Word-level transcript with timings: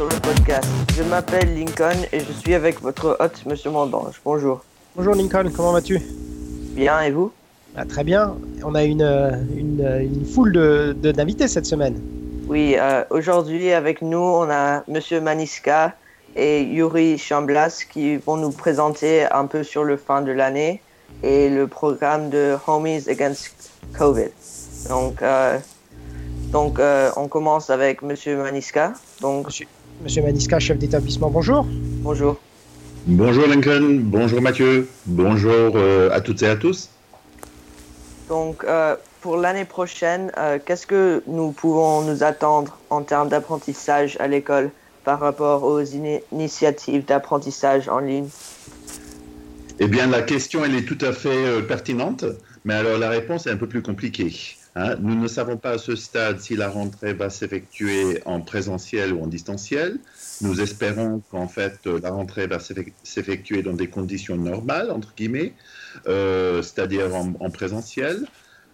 sur 0.00 0.08
le 0.08 0.18
podcast. 0.20 0.66
Je 0.96 1.02
m'appelle 1.02 1.54
Lincoln 1.54 2.06
et 2.10 2.20
je 2.20 2.32
suis 2.32 2.54
avec 2.54 2.80
votre 2.80 3.18
hôte, 3.20 3.44
Monsieur 3.44 3.70
Mandange. 3.70 4.18
Bonjour. 4.24 4.64
Bonjour 4.96 5.14
Lincoln, 5.14 5.50
comment 5.54 5.72
vas-tu? 5.72 6.00
Bien, 6.74 7.02
et 7.02 7.10
vous? 7.10 7.30
Ah, 7.76 7.84
Très 7.84 8.02
bien. 8.02 8.34
On 8.64 8.74
a 8.74 8.82
une, 8.82 9.02
une, 9.54 9.86
une 10.00 10.24
foule 10.24 10.94
d'invités 10.94 11.44
de, 11.44 11.48
cette 11.50 11.66
semaine. 11.66 12.00
Oui, 12.48 12.76
euh, 12.78 13.04
aujourd'hui 13.10 13.72
avec 13.72 14.00
nous, 14.00 14.16
on 14.16 14.48
a 14.48 14.84
Monsieur 14.88 15.20
Maniska 15.20 15.94
et 16.34 16.62
Yuri 16.62 17.18
Chamblas 17.18 17.84
qui 17.92 18.16
vont 18.16 18.38
nous 18.38 18.52
présenter 18.52 19.26
un 19.30 19.44
peu 19.44 19.62
sur 19.62 19.84
le 19.84 19.98
fin 19.98 20.22
de 20.22 20.32
l'année 20.32 20.80
et 21.22 21.50
le 21.50 21.66
programme 21.66 22.30
de 22.30 22.56
Homies 22.66 23.06
Against 23.06 23.70
COVID. 23.98 24.30
Donc, 24.88 25.20
euh, 25.20 25.58
donc, 26.52 26.78
euh, 26.78 27.10
on 27.16 27.28
commence 27.28 27.68
avec 27.68 28.00
Monsieur 28.00 28.38
Maniska. 28.38 28.94
Donc, 29.20 29.46
Monsieur, 29.46 29.66
Maniska, 30.00 30.58
chef 30.58 30.78
d'établissement, 30.78 31.30
bonjour. 31.30 31.66
Bonjour. 32.02 32.36
Bonjour 33.06 33.46
Lincoln, 33.46 34.00
bonjour 34.02 34.40
Mathieu, 34.40 34.88
bonjour 35.06 35.72
euh, 35.74 36.10
à 36.10 36.20
toutes 36.20 36.42
et 36.42 36.48
à 36.48 36.56
tous. 36.56 36.90
Donc, 38.28 38.64
euh, 38.64 38.96
pour 39.20 39.36
l'année 39.36 39.64
prochaine, 39.64 40.32
qu'est-ce 40.64 40.86
que 40.86 41.22
nous 41.26 41.52
pouvons 41.52 42.02
nous 42.02 42.22
attendre 42.22 42.78
en 42.88 43.02
termes 43.02 43.28
d'apprentissage 43.28 44.16
à 44.20 44.28
l'école 44.28 44.70
par 45.04 45.20
rapport 45.20 45.64
aux 45.64 45.82
initiatives 45.82 47.04
d'apprentissage 47.04 47.88
en 47.88 47.98
ligne? 47.98 48.28
Eh 49.78 49.88
bien, 49.88 50.06
la 50.06 50.22
question, 50.22 50.64
elle 50.64 50.74
est 50.74 50.84
tout 50.84 50.98
à 51.00 51.12
fait 51.12 51.62
pertinente, 51.68 52.24
mais 52.64 52.74
alors 52.74 52.98
la 52.98 53.10
réponse 53.10 53.46
est 53.46 53.50
un 53.50 53.56
peu 53.56 53.66
plus 53.66 53.82
compliquée. 53.82 54.32
Hein, 54.76 54.96
nous 55.00 55.16
ne 55.16 55.26
savons 55.26 55.56
pas 55.56 55.70
à 55.70 55.78
ce 55.78 55.96
stade 55.96 56.38
si 56.38 56.54
la 56.54 56.68
rentrée 56.68 57.12
va 57.12 57.28
s'effectuer 57.28 58.22
en 58.24 58.40
présentiel 58.40 59.12
ou 59.12 59.22
en 59.22 59.26
distanciel. 59.26 59.98
Nous 60.42 60.60
espérons 60.60 61.22
qu'en 61.30 61.48
fait 61.48 61.86
la 61.86 62.10
rentrée 62.10 62.46
va 62.46 62.58
s'effectuer 63.02 63.62
dans 63.62 63.72
des 63.72 63.88
conditions 63.88 64.36
normales, 64.36 64.92
entre 64.92 65.12
guillemets, 65.16 65.54
euh, 66.06 66.62
c'est-à-dire 66.62 67.12
en, 67.14 67.50
présentiel. 67.50 68.26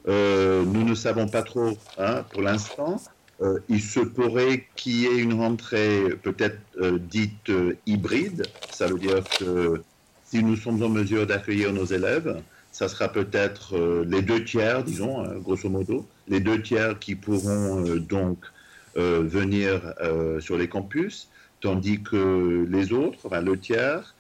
Euh, 0.07 0.65
nous 0.65 0.85
ne 0.85 0.95
savons 0.95 1.29
pas 1.29 1.43
trop 1.43 1.79
hein, 1.97 2.25
pour 2.31 2.43
l'instant. 2.43 3.01
Euh, 3.41 3.59
il 3.69 3.83
se 3.83 4.01
pourrait 4.01 4.67
qu'il 4.77 5.01
y 5.01 5.07
ait 5.07 5.19
une 5.19 5.35
rentrée 5.35 6.05
peut-être 6.23 6.59
dite 6.99 7.51
hybride. 7.87 8.47
Ça 8.71 8.87
veut 8.87 8.99
dire 8.99 9.25
que 9.39 9.83
si 10.25 10.43
nous 10.43 10.57
sommes 10.57 10.83
en 10.83 10.91
mesure 10.91 11.27
d'accueillir 11.27 11.73
nos 11.73 11.87
élèves, 11.87 12.43
ça 12.77 12.89
sera 12.89 13.09
peut-être 13.09 13.75
euh, 13.75 14.05
les 14.07 14.21
deux 14.21 14.45
tiers, 14.45 14.85
disons, 14.85 15.25
hein, 15.25 15.33
grosso 15.39 15.67
modo, 15.71 16.07
les 16.29 16.41
deux 16.41 16.61
tiers 16.61 16.99
qui 16.99 17.15
pourront 17.15 17.87
euh, 17.87 17.99
donc 17.99 18.37
euh, 18.99 19.23
venir 19.23 19.95
sur 20.41 20.59
les 20.59 20.69
campus, 20.69 21.31
tandis 21.63 22.03
que 22.03 22.67
les 22.69 22.93
autres, 22.93 23.19
enfin 23.25 23.41
le 23.41 23.59
tiers, 23.59 24.15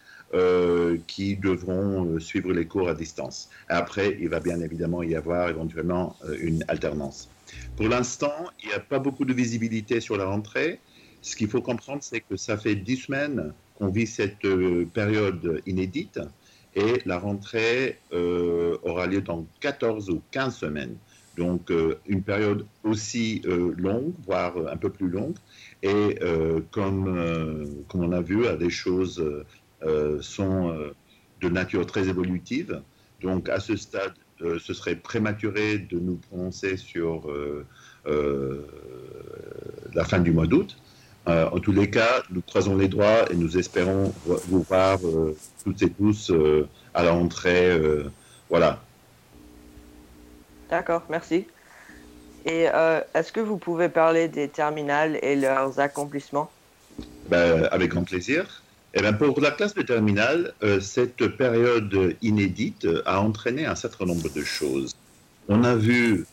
qui 1.06 1.36
devront 1.36 2.18
suivre 2.18 2.52
les 2.52 2.66
cours 2.66 2.88
à 2.88 2.94
distance. 2.94 3.48
Après, 3.68 4.18
il 4.20 4.28
va 4.28 4.40
bien 4.40 4.60
évidemment 4.60 5.02
y 5.02 5.14
avoir 5.14 5.48
éventuellement 5.48 6.16
une 6.41 6.62
alternance. 6.68 7.28
Pour 7.76 7.88
l'instant, 7.88 8.38
il 8.62 8.68
n'y 8.68 8.74
a 8.74 8.80
pas 8.80 8.98
beaucoup 8.98 9.24
de 9.24 9.32
visibilité 9.32 10.00
sur 10.00 10.16
la 10.18 10.26
rentrée. 10.26 10.80
Ce 11.22 11.36
qu'il 11.36 11.48
faut 11.48 11.62
comprendre, 11.62 12.02
c'est 12.02 12.20
que 12.20 12.36
ça 12.36 12.58
fait 12.58 12.74
dix 12.74 12.96
semaines 12.96 13.52
qu'on 13.76 13.88
vit 13.88 14.06
cette 14.06 14.46
période 14.92 15.62
inédite 15.64 16.20
et 16.77 17.02
la 17.06 17.19
rentrée 17.19 17.98
euh, 18.12 18.77
aura 18.82 19.06
lieu 19.06 19.22
dans 19.22 19.46
14 19.60 20.10
ou 20.10 20.22
15 20.30 20.55
semaines. 20.55 20.96
Donc 21.36 21.70
euh, 21.70 21.98
une 22.06 22.22
période 22.22 22.66
aussi 22.84 23.42
euh, 23.46 23.74
longue, 23.77 24.12
voire 24.27 24.55
un 24.70 24.77
peu 24.77 24.91
plus 24.91 25.08
longue. 25.08 25.36
Et 25.82 26.19
comme, 26.72 27.84
comme 27.88 28.04
on 28.04 28.12
a 28.12 28.20
vu, 28.20 28.44
des 28.59 28.70
choses 28.70 29.22
sont 30.20 30.76
de 31.41 31.48
nature 31.48 31.87
très 31.87 32.09
évolutive. 32.09 32.82
Donc 33.22 33.48
à 33.48 33.60
ce 33.60 33.76
stade, 33.76 34.14
ce 34.41 34.75
serait 34.75 34.97
prématuré 34.97 35.78
de 35.78 36.00
nous 36.00 36.16
prononcer 36.16 36.76
sur 36.76 37.31
la 39.94 40.04
fin 40.04 40.19
du 40.19 40.32
mois 40.32 40.48
d'août. 40.48 40.76
Euh, 41.28 41.48
en 41.50 41.59
tous 41.59 41.72
les 41.72 41.91
cas, 41.91 42.22
nous 42.31 42.41
croisons 42.41 42.76
les 42.76 42.88
doigts 42.88 43.31
et 43.31 43.34
nous 43.34 43.59
espérons 43.59 44.12
vous 44.25 44.62
voir 44.62 44.98
euh, 45.04 45.37
toutes 45.64 45.82
et 45.82 45.91
tous 45.91 46.31
euh, 46.31 46.69
à 46.94 47.03
la 47.03 47.10
rentrée. 47.10 47.78
voilà. 48.48 48.81
D'accord, 50.70 51.03
merci. 51.10 51.47
Et 52.44 52.66
est-ce 53.14 53.32
que 53.32 53.41
vous 53.41 53.56
pouvez 53.56 53.88
parler 53.88 54.28
des 54.28 54.48
terminales 54.48 55.19
et 55.22 55.34
leurs 55.34 55.81
accomplissements? 55.81 56.48
Ben, 57.28 57.69
Avec 57.72 57.91
grand 57.91 58.04
plaisir. 58.04 58.62
Eh 58.94 59.00
bien, 59.00 59.12
pour 59.12 59.41
la 59.41 59.50
classe 59.50 59.75
de 59.75 59.82
terminale, 59.82 60.54
cette 60.81 61.26
période 61.37 62.16
inédite 62.22 62.87
a 63.04 63.20
entraîné 63.20 63.66
un 63.66 63.75
certain 63.75 64.06
nombre 64.06 64.31
de 64.32 64.43
choses. 64.43 64.94
On 65.48 65.64
a 65.64 65.75
vu 65.75 66.25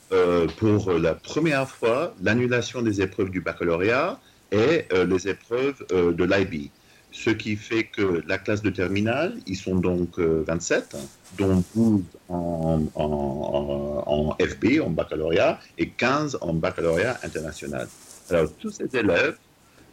pour 0.57 0.93
la 0.93 1.15
première 1.15 1.67
fois 1.67 2.13
l'annulation 2.21 2.83
des 2.83 3.01
épreuves 3.01 3.31
du 3.31 3.41
baccalauréat 3.41 4.19
et 4.53 4.85
euh, 4.93 5.05
les 5.05 5.27
épreuves 5.27 5.83
euh, 5.91 6.13
de 6.13 6.23
l'IB. 6.23 6.69
Ce 7.11 7.29
qui 7.29 7.55
fait 7.55 7.83
que 7.83 8.23
la 8.27 8.37
classe 8.37 8.61
de 8.61 8.69
terminale, 8.69 9.35
ils 9.45 9.57
sont 9.57 9.75
donc 9.75 10.17
27, 10.17 10.95
euh, 10.95 10.97
dont 11.37 11.63
12 11.75 12.01
en, 12.29 12.81
en, 12.95 14.35
FB, 14.39 14.81
en 14.81 14.89
baccalauréat, 14.89 15.59
et 15.77 15.89
15 15.89 16.37
en 16.41 16.53
baccalauréat 16.53 17.19
international. 17.23 17.87
Alors, 18.29 18.51
tous 18.53 18.71
ces 18.71 18.95
élèves, 18.97 19.37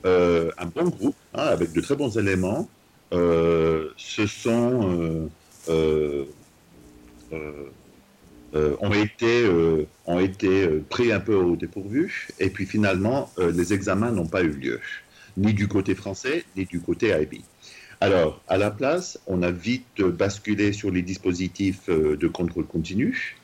un 0.05 0.67
bon 0.75 0.89
groupe, 0.89 1.17
hein, 1.35 1.45
avec 1.45 1.73
de 1.73 1.81
très 1.81 1.97
bons 1.97 2.17
éléments, 2.17 2.69
se 3.13 4.27
sont 4.27 5.29
euh, 7.33 7.67
ont 8.55 8.93
été, 8.93 9.45
euh, 9.45 9.87
ont 10.07 10.19
été 10.19 10.67
euh, 10.67 10.85
pris 10.89 11.13
un 11.13 11.21
peu 11.21 11.35
au 11.35 11.57
dépourvu, 11.57 12.29
et 12.39 12.51
puis 12.51 12.67
finalement, 12.67 13.31
les 13.39 13.73
examens 13.73 14.11
n'ont 14.11 14.27
pas 14.27 14.43
eu 14.43 14.51
lieu, 14.51 14.81
ni 15.37 15.55
du 15.55 15.69
côté 15.69 15.95
français, 15.95 16.45
ni 16.57 16.65
du 16.65 16.81
côté 16.81 17.11
IB. 17.21 17.43
Alors, 18.01 18.43
à 18.49 18.57
la 18.57 18.71
place, 18.71 19.19
on 19.27 19.43
a 19.43 19.51
vite 19.51 20.03
basculé 20.03 20.73
sur 20.73 20.91
les 20.91 21.03
dispositifs 21.03 21.89
de 21.89 22.29
contrôle 22.29 22.67
continu, 22.67 23.37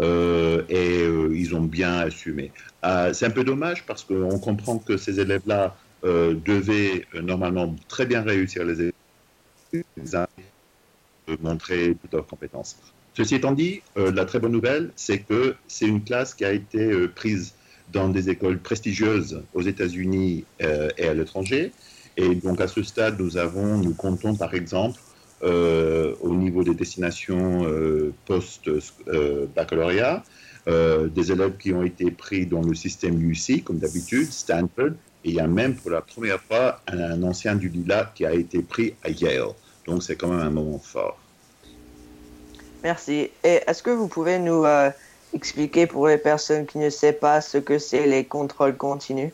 et 0.00 1.04
ils 1.32 1.54
ont 1.54 1.62
bien 1.62 1.98
assumé. 1.98 2.52
C'est 3.12 3.26
un 3.26 3.30
peu 3.30 3.42
dommage 3.42 3.84
parce 3.84 4.04
qu'on 4.04 4.38
comprend 4.38 4.78
que 4.78 4.96
ces 4.96 5.18
élèves-là 5.18 5.76
devaient 6.04 7.04
normalement 7.20 7.74
très 7.88 8.06
bien 8.06 8.22
réussir 8.22 8.64
les 8.64 8.92
examens, 9.96 10.28
montrer 11.40 11.96
toutes 12.00 12.12
leurs 12.12 12.26
compétences. 12.26 12.76
Ceci 13.16 13.36
étant 13.36 13.52
dit, 13.52 13.80
euh, 13.96 14.12
la 14.12 14.26
très 14.26 14.40
bonne 14.40 14.52
nouvelle, 14.52 14.90
c'est 14.94 15.20
que 15.20 15.54
c'est 15.68 15.86
une 15.86 16.04
classe 16.04 16.34
qui 16.34 16.44
a 16.44 16.52
été 16.52 16.92
euh, 16.92 17.08
prise 17.08 17.54
dans 17.90 18.10
des 18.10 18.28
écoles 18.28 18.58
prestigieuses 18.58 19.42
aux 19.54 19.62
États-Unis 19.62 20.44
euh, 20.60 20.90
et 20.98 21.08
à 21.08 21.14
l'étranger. 21.14 21.72
Et 22.18 22.34
donc 22.34 22.60
à 22.60 22.68
ce 22.68 22.82
stade, 22.82 23.18
nous 23.18 23.38
avons, 23.38 23.78
nous 23.78 23.94
comptons 23.94 24.36
par 24.36 24.52
exemple 24.54 25.00
au 25.42 26.34
niveau 26.34 26.64
des 26.64 26.74
destinations 26.74 27.66
post-baccalauréat, 28.24 30.24
des 30.66 31.32
élèves 31.32 31.58
qui 31.58 31.74
ont 31.74 31.82
été 31.82 32.10
pris 32.10 32.46
dans 32.46 32.62
le 32.62 32.74
système 32.74 33.20
UC, 33.20 33.62
comme 33.62 33.78
d'habitude, 33.78 34.32
Stanford, 34.32 34.92
et 35.24 35.28
il 35.28 35.34
y 35.34 35.40
a 35.40 35.46
même 35.46 35.76
pour 35.76 35.90
la 35.90 36.00
première 36.00 36.40
fois 36.40 36.80
un, 36.86 36.98
un 36.98 37.22
ancien 37.22 37.54
du 37.54 37.68
Lila 37.68 38.10
qui 38.14 38.24
a 38.24 38.32
été 38.32 38.62
pris 38.62 38.94
à 39.04 39.10
Yale. 39.10 39.52
Donc 39.86 40.02
c'est 40.02 40.16
quand 40.16 40.28
même 40.28 40.40
un 40.40 40.50
moment 40.50 40.78
fort. 40.78 41.18
Merci. 42.82 43.30
Et 43.44 43.60
est-ce 43.66 43.82
que 43.82 43.90
vous 43.90 44.08
pouvez 44.08 44.38
nous 44.38 44.64
euh, 44.64 44.90
expliquer 45.34 45.86
pour 45.86 46.08
les 46.08 46.18
personnes 46.18 46.66
qui 46.66 46.78
ne 46.78 46.90
savent 46.90 47.14
pas 47.14 47.40
ce 47.40 47.58
que 47.58 47.78
c'est 47.78 48.06
les 48.06 48.24
contrôles 48.24 48.76
continus? 48.76 49.32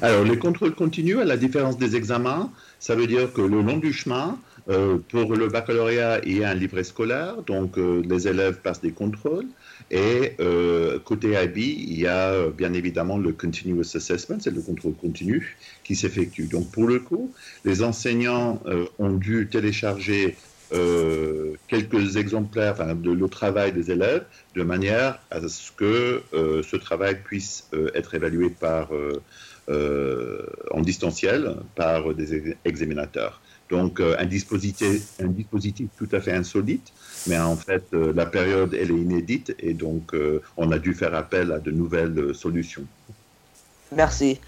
Alors, 0.00 0.24
les 0.24 0.38
contrôles 0.38 0.74
continus, 0.74 1.18
à 1.18 1.24
la 1.24 1.36
différence 1.36 1.76
des 1.76 1.96
examens, 1.96 2.50
ça 2.80 2.94
veut 2.94 3.06
dire 3.06 3.30
que 3.32 3.42
le 3.42 3.60
long 3.60 3.76
du 3.76 3.92
chemin, 3.92 4.38
euh, 4.70 4.96
pour 5.10 5.34
le 5.34 5.48
baccalauréat, 5.48 6.20
il 6.24 6.38
y 6.38 6.44
a 6.44 6.48
un 6.48 6.54
livret 6.54 6.84
scolaire, 6.84 7.42
donc 7.42 7.76
euh, 7.76 8.02
les 8.08 8.26
élèves 8.26 8.60
passent 8.62 8.80
des 8.80 8.92
contrôles. 8.92 9.46
Et 9.90 10.36
côté 11.04 11.40
IB, 11.40 11.58
il 11.58 12.00
y 12.00 12.06
a 12.08 12.48
bien 12.48 12.72
évidemment 12.72 13.18
le 13.18 13.32
Continuous 13.32 13.94
Assessment, 13.94 14.38
c'est 14.40 14.52
le 14.52 14.60
contrôle 14.60 14.94
continu 14.94 15.56
qui 15.84 15.94
s'effectue. 15.94 16.46
Donc 16.46 16.72
pour 16.72 16.88
le 16.88 16.98
coup, 16.98 17.32
les 17.64 17.84
enseignants 17.84 18.60
ont 18.98 19.12
dû 19.12 19.48
télécharger 19.48 20.34
euh, 20.72 21.54
quelques 21.68 22.16
exemplaires 22.16 22.96
de 22.96 23.12
le 23.12 23.28
travail 23.28 23.72
des 23.72 23.92
élèves 23.92 24.24
de 24.56 24.64
manière 24.64 25.20
à 25.30 25.40
ce 25.46 25.70
que 25.70 26.22
euh, 26.34 26.62
ce 26.64 26.76
travail 26.76 27.22
puisse 27.22 27.68
euh, 27.72 27.88
être 27.94 28.14
évalué 28.16 28.50
par, 28.50 28.90
en 29.68 30.80
distanciel 30.80 31.56
par 31.74 32.14
des 32.14 32.56
examinateurs. 32.64 33.40
Donc 33.68 34.00
un 34.00 34.24
dispositif, 34.26 35.02
un 35.20 35.26
dispositif 35.26 35.88
tout 35.96 36.08
à 36.12 36.20
fait 36.20 36.32
insolite, 36.32 36.92
mais 37.26 37.38
en 37.38 37.56
fait 37.56 37.84
la 37.92 38.26
période 38.26 38.74
elle 38.74 38.92
est 38.92 38.94
inédite 38.94 39.56
et 39.58 39.74
donc 39.74 40.14
on 40.56 40.70
a 40.70 40.78
dû 40.78 40.94
faire 40.94 41.14
appel 41.16 41.50
à 41.50 41.58
de 41.58 41.72
nouvelles 41.72 42.32
solutions. 42.32 42.84
Merci. 43.90 44.38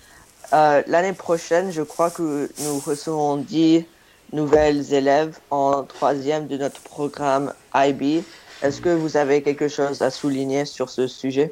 L'année 0.53 1.15
prochaine, 1.15 1.73
je 1.73 1.83
crois 1.83 2.11
que 2.11 2.49
nous 2.63 2.79
recevons 2.79 3.39
10 3.39 3.85
nouvelles 4.33 4.93
élèves 4.93 5.39
en 5.51 5.83
troisième 5.85 6.47
de 6.47 6.57
notre 6.57 6.81
programme 6.81 7.53
IB. 7.75 8.23
Est-ce 8.63 8.81
que 8.81 8.89
vous 8.89 9.17
avez 9.17 9.43
quelque 9.43 9.69
chose 9.69 10.03
à 10.03 10.11
souligner 10.11 10.65
sur 10.65 10.91
ce 10.91 11.07
sujet? 11.07 11.51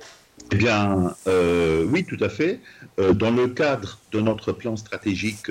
Eh 0.52 0.56
bien, 0.56 1.14
oui, 1.26 2.05
tout 2.05 2.23
à 2.23 2.28
fait. 2.28 2.61
dans 2.99 3.31
le 3.31 3.49
cadre 3.49 3.99
de 4.12 4.20
notre 4.20 4.52
plan 4.52 4.76
stratégique 4.76 5.50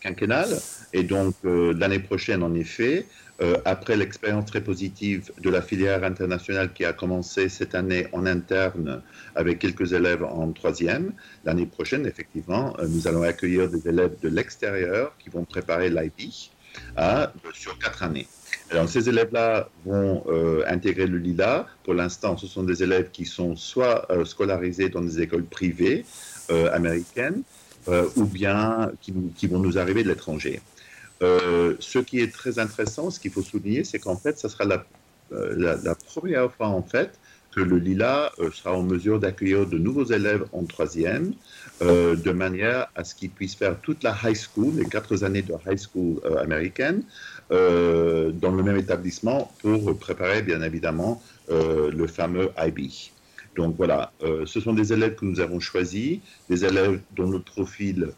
quinquennal, 0.00 0.48
et 0.92 1.02
donc 1.02 1.34
l'année 1.42 1.98
prochaine, 2.00 2.42
en 2.42 2.54
effet, 2.54 3.06
euh, 3.42 3.56
après 3.64 3.96
l'expérience 3.96 4.46
très 4.46 4.60
positive 4.60 5.32
de 5.40 5.50
la 5.50 5.60
filière 5.60 6.04
internationale 6.04 6.72
qui 6.72 6.84
a 6.84 6.92
commencé 6.92 7.48
cette 7.48 7.74
année 7.74 8.06
en 8.12 8.26
interne 8.26 9.02
avec 9.34 9.58
quelques 9.58 9.92
élèves 9.92 10.22
en 10.22 10.52
troisième, 10.52 11.12
l'année 11.44 11.66
prochaine, 11.66 12.06
effectivement, 12.06 12.76
euh, 12.78 12.86
nous 12.86 13.08
allons 13.08 13.22
accueillir 13.22 13.68
des 13.68 13.88
élèves 13.88 14.14
de 14.22 14.28
l'extérieur 14.28 15.16
qui 15.18 15.30
vont 15.30 15.44
préparer 15.44 15.90
l'IB 15.90 16.30
hein, 16.96 17.28
sur 17.52 17.76
quatre 17.80 18.04
années. 18.04 18.28
Alors, 18.70 18.88
ces 18.88 19.08
élèves-là 19.08 19.68
vont 19.84 20.22
euh, 20.28 20.62
intégrer 20.68 21.08
le 21.08 21.18
LILA. 21.18 21.66
Pour 21.82 21.94
l'instant, 21.94 22.36
ce 22.36 22.46
sont 22.46 22.62
des 22.62 22.84
élèves 22.84 23.10
qui 23.10 23.24
sont 23.24 23.56
soit 23.56 24.06
scolarisés 24.24 24.90
dans 24.90 25.02
des 25.02 25.20
écoles 25.20 25.44
privées 25.44 26.04
américaines, 26.72 27.42
ou 28.16 28.24
bien 28.24 28.90
qui, 29.00 29.46
vont 29.46 29.58
nous 29.58 29.76
arriver 29.76 30.02
de 30.02 30.08
l'étranger. 30.08 30.60
Euh, 31.22 31.74
ce 31.78 31.98
qui 31.98 32.20
est 32.20 32.32
très 32.32 32.58
intéressant, 32.58 33.10
ce 33.10 33.20
qu'il 33.20 33.30
faut 33.30 33.42
souligner, 33.42 33.84
c'est 33.84 33.98
qu'en 33.98 34.16
fait, 34.16 34.38
ce 34.38 34.48
sera 34.48 34.64
la, 34.64 34.84
euh, 35.32 35.94
première 36.06 36.52
fois 36.52 36.68
en 36.68 36.82
fait 36.82 37.18
que 37.52 37.60
le 37.60 37.78
Lila 37.78 38.32
euh, 38.40 38.50
sera 38.50 38.76
en 38.76 38.82
mesure 38.82 39.20
d'accueillir 39.20 39.66
de 39.66 39.78
nouveaux 39.78 40.04
élèves 40.04 40.44
en 40.52 40.64
troisième, 40.64 41.32
de 41.80 42.30
manière 42.30 42.88
à 42.94 43.04
ce 43.04 43.14
qu'ils 43.14 43.30
puissent 43.30 43.54
faire 43.54 43.78
toute 43.80 44.02
la 44.02 44.16
high 44.24 44.36
school, 44.36 44.74
les 44.76 44.86
quatre 44.86 45.22
années 45.24 45.42
de 45.42 45.54
high 45.66 45.78
school 45.78 46.20
américaine, 46.38 47.02
dans 47.50 48.52
le 48.56 48.62
même 48.62 48.76
établissement 48.76 49.52
pour 49.60 49.96
préparer 49.98 50.42
bien 50.42 50.62
évidemment 50.62 51.22
le 51.50 52.06
fameux 52.06 52.50
IB. 52.58 52.90
Donc 53.56 53.76
voilà, 53.76 54.12
ce 54.46 54.60
sont 54.60 54.72
des 54.72 54.92
élèves 54.92 55.16
que 55.16 55.24
nous 55.24 55.40
avons 55.40 55.60
choisis, 55.60 56.20
des 56.48 56.64
élèves 56.64 57.00
dont 57.16 57.30
le 57.30 57.40
profil 57.40 58.12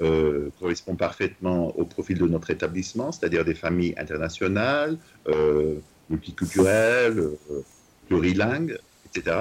euh, 0.00 0.50
correspond 0.58 0.96
parfaitement 0.96 1.68
au 1.78 1.84
profil 1.84 2.18
de 2.18 2.26
notre 2.26 2.50
établissement, 2.50 3.12
c'est-à-dire 3.12 3.44
des 3.44 3.54
familles 3.54 3.94
internationales, 3.96 4.98
euh, 5.28 5.76
multiculturelles, 6.10 7.18
euh, 7.18 7.60
plurilingues, 8.08 8.76
etc. 9.06 9.36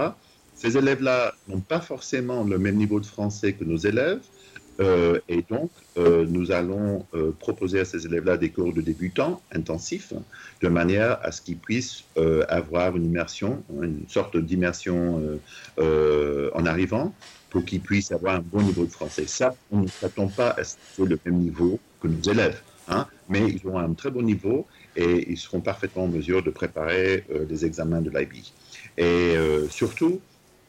Ces 0.53 0.77
élèves-là 0.77 1.33
n'ont 1.47 1.59
pas 1.59 1.81
forcément 1.81 2.43
le 2.43 2.59
même 2.59 2.75
niveau 2.75 2.99
de 2.99 3.05
français 3.07 3.53
que 3.53 3.63
nos 3.63 3.77
élèves, 3.77 4.21
et 5.27 5.43
donc 5.49 5.69
nous 5.95 6.51
allons 6.51 7.05
proposer 7.37 7.81
à 7.81 7.85
ces 7.85 8.07
élèves-là 8.07 8.37
des 8.37 8.49
cours 8.49 8.73
de 8.73 8.81
débutants 8.81 9.39
intensifs, 9.51 10.13
de 10.61 10.67
manière 10.67 11.19
à 11.21 11.31
ce 11.31 11.43
qu'ils 11.43 11.57
puissent 11.57 12.05
avoir 12.47 12.95
une 12.97 13.05
immersion, 13.05 13.63
une 13.83 14.01
sorte 14.07 14.35
d'immersion 14.35 15.39
en 15.77 16.65
arrivant, 16.65 17.13
pour 17.53 17.63
qu'ils 17.63 17.79
puissent 17.79 18.11
avoir 18.11 18.35
un 18.35 18.39
bon 18.39 18.61
niveau 18.61 18.83
de 18.83 18.91
français. 18.91 19.25
Ça, 19.27 19.55
on 19.71 19.81
ne 19.81 19.87
s'attend 19.87 20.27
pas 20.27 20.49
à 20.49 20.63
ce 20.63 20.75
soit 20.95 21.07
le 21.07 21.19
même 21.23 21.37
niveau 21.37 21.79
que 22.01 22.07
nos 22.07 22.21
élèves, 22.21 22.59
hein, 22.89 23.05
mais 23.29 23.47
ils 23.47 23.65
ont 23.67 23.77
un 23.77 23.93
très 23.93 24.09
bon 24.09 24.23
niveau 24.23 24.65
et 24.97 25.31
ils 25.31 25.37
seront 25.37 25.61
parfaitement 25.61 26.05
en 26.05 26.07
mesure 26.07 26.41
de 26.43 26.49
préparer 26.49 27.23
euh, 27.31 27.45
les 27.47 27.63
examens 27.63 28.01
de 28.01 28.09
l'IB. 28.09 28.33
Et 28.97 29.03
euh, 29.37 29.69
surtout, 29.69 30.19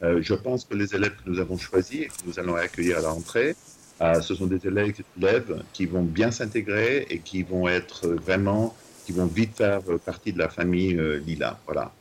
euh, 0.03 0.19
je 0.21 0.35
pense 0.35 0.63
que 0.63 0.75
les 0.75 0.93
élèves 0.93 1.13
que 1.13 1.27
nous 1.29 1.39
avons 1.39 1.57
choisis 1.57 2.01
et 2.01 2.05
que 2.05 2.27
nous 2.27 2.39
allons 2.39 2.55
accueillir 2.55 2.99
à 2.99 3.01
la 3.01 3.09
rentrée, 3.09 3.55
ce 4.21 4.35
sont 4.35 4.45
des 4.45 4.67
élèves, 4.67 4.93
élèves 5.17 5.63
qui 5.71 5.85
vont 5.85 6.03
bien 6.03 6.29
s'intégrer 6.29 7.07
et 7.09 7.19
qui 7.19 7.43
vont 7.43 7.67
être 7.69 8.09
vraiment, 8.09 8.75
qui 9.05 9.13
vont 9.13 9.25
vite 9.25 9.55
faire 9.55 9.81
partie 10.05 10.33
de 10.33 10.37
la 10.37 10.49
famille 10.49 10.99
Lila. 11.25 11.57
Voilà. 11.65 11.93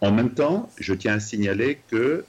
En 0.00 0.12
même 0.12 0.30
temps, 0.30 0.70
je 0.78 0.94
tiens 0.94 1.14
à 1.14 1.20
signaler 1.20 1.80
que 1.90 2.24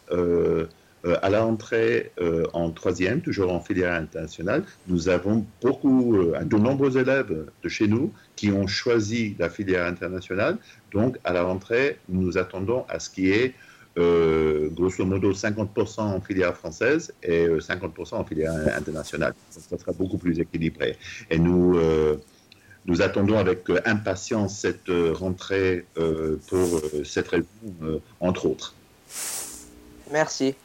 euh, 1.03 1.17
à 1.23 1.31
la 1.31 1.41
rentrée 1.41 2.11
euh, 2.21 2.45
en 2.53 2.69
troisième, 2.69 3.21
toujours 3.21 3.51
en 3.51 3.59
filière 3.59 3.93
internationale, 3.93 4.63
nous 4.87 5.09
avons 5.09 5.45
beaucoup, 5.59 6.15
euh, 6.15 6.39
de 6.43 6.57
nombreux 6.57 6.95
élèves 6.95 7.45
de 7.63 7.69
chez 7.69 7.87
nous 7.87 8.13
qui 8.35 8.51
ont 8.51 8.67
choisi 8.67 9.35
la 9.39 9.49
filière 9.49 9.87
internationale. 9.87 10.57
Donc, 10.93 11.17
à 11.23 11.33
la 11.33 11.41
rentrée, 11.41 11.97
nous 12.07 12.37
attendons 12.37 12.85
à 12.87 12.99
ce 12.99 13.09
qu'il 13.09 13.25
y 13.25 13.31
ait 13.31 13.55
grosso 13.95 15.03
modo 15.03 15.33
50% 15.33 15.99
en 15.99 16.21
filière 16.21 16.55
française 16.55 17.13
et 17.21 17.47
50% 17.47 18.15
en 18.15 18.23
filière 18.23 18.53
internationale. 18.73 19.33
ça 19.49 19.77
sera 19.77 19.91
beaucoup 19.91 20.17
plus 20.17 20.39
équilibré. 20.39 20.97
Et 21.29 21.37
nous, 21.37 21.77
nous 22.85 23.01
attendons 23.01 23.37
avec 23.37 23.69
impatience 23.83 24.59
cette 24.59 24.89
rentrée 25.13 25.85
pour 26.47 26.81
cette 27.03 27.27
raison, 27.27 27.47
entre 28.21 28.45
autres. 28.45 28.73
Merci. 30.09 30.55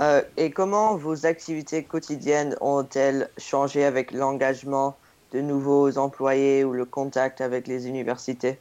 Euh, 0.00 0.22
et 0.36 0.50
comment 0.50 0.96
vos 0.96 1.26
activités 1.26 1.84
quotidiennes 1.84 2.56
ont-elles 2.60 3.28
changé 3.36 3.84
avec 3.84 4.12
l'engagement 4.12 4.96
de 5.32 5.40
nouveaux 5.40 5.98
employés 5.98 6.64
ou 6.64 6.72
le 6.72 6.84
contact 6.84 7.40
avec 7.40 7.66
les 7.66 7.86
universités? 7.86 8.58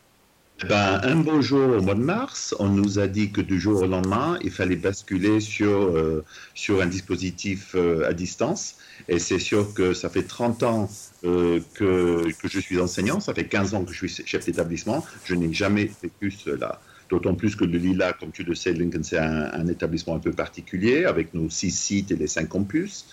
Eh 0.63 0.67
ben, 0.67 0.99
un 1.03 1.15
beau 1.15 1.41
jour 1.41 1.77
au 1.77 1.81
mois 1.81 1.95
de 1.95 2.01
mars, 2.01 2.53
on 2.59 2.67
nous 2.67 2.99
a 2.99 3.07
dit 3.07 3.31
que 3.31 3.41
du 3.41 3.59
jour 3.59 3.81
au 3.81 3.87
lendemain, 3.87 4.37
il 4.43 4.51
fallait 4.51 4.75
basculer 4.75 5.39
sur, 5.39 5.69
euh, 5.69 6.23
sur 6.53 6.81
un 6.81 6.85
dispositif 6.85 7.73
euh, 7.73 8.07
à 8.07 8.13
distance. 8.13 8.75
Et 9.07 9.17
c'est 9.17 9.39
sûr 9.39 9.73
que 9.73 9.93
ça 9.93 10.09
fait 10.09 10.23
30 10.23 10.63
ans 10.63 10.89
que, 11.23 11.61
que 11.73 12.47
je 12.47 12.59
suis 12.59 12.79
enseignant, 12.79 13.19
ça 13.19 13.33
fait 13.33 13.45
15 13.45 13.73
ans 13.73 13.83
que 13.83 13.93
je 13.93 14.05
suis 14.05 14.23
chef 14.25 14.45
d'établissement. 14.45 15.03
Je 15.23 15.33
n'ai 15.33 15.51
jamais 15.53 15.89
vécu 16.01 16.29
cela. 16.29 16.79
D'autant 17.11 17.35
plus 17.35 17.57
que 17.57 17.65
le 17.65 17.77
Lila, 17.77 18.13
comme 18.13 18.31
tu 18.31 18.43
le 18.43 18.55
sais, 18.55 18.71
Lincoln, 18.71 19.03
c'est 19.03 19.17
un, 19.17 19.67
établissement 19.67 20.15
un 20.15 20.19
peu 20.19 20.31
particulier, 20.31 21.03
avec 21.03 21.33
nos 21.33 21.49
six 21.49 21.71
sites 21.71 22.09
et 22.11 22.15
les 22.15 22.27
cinq 22.27 22.47
campus. 22.47 23.05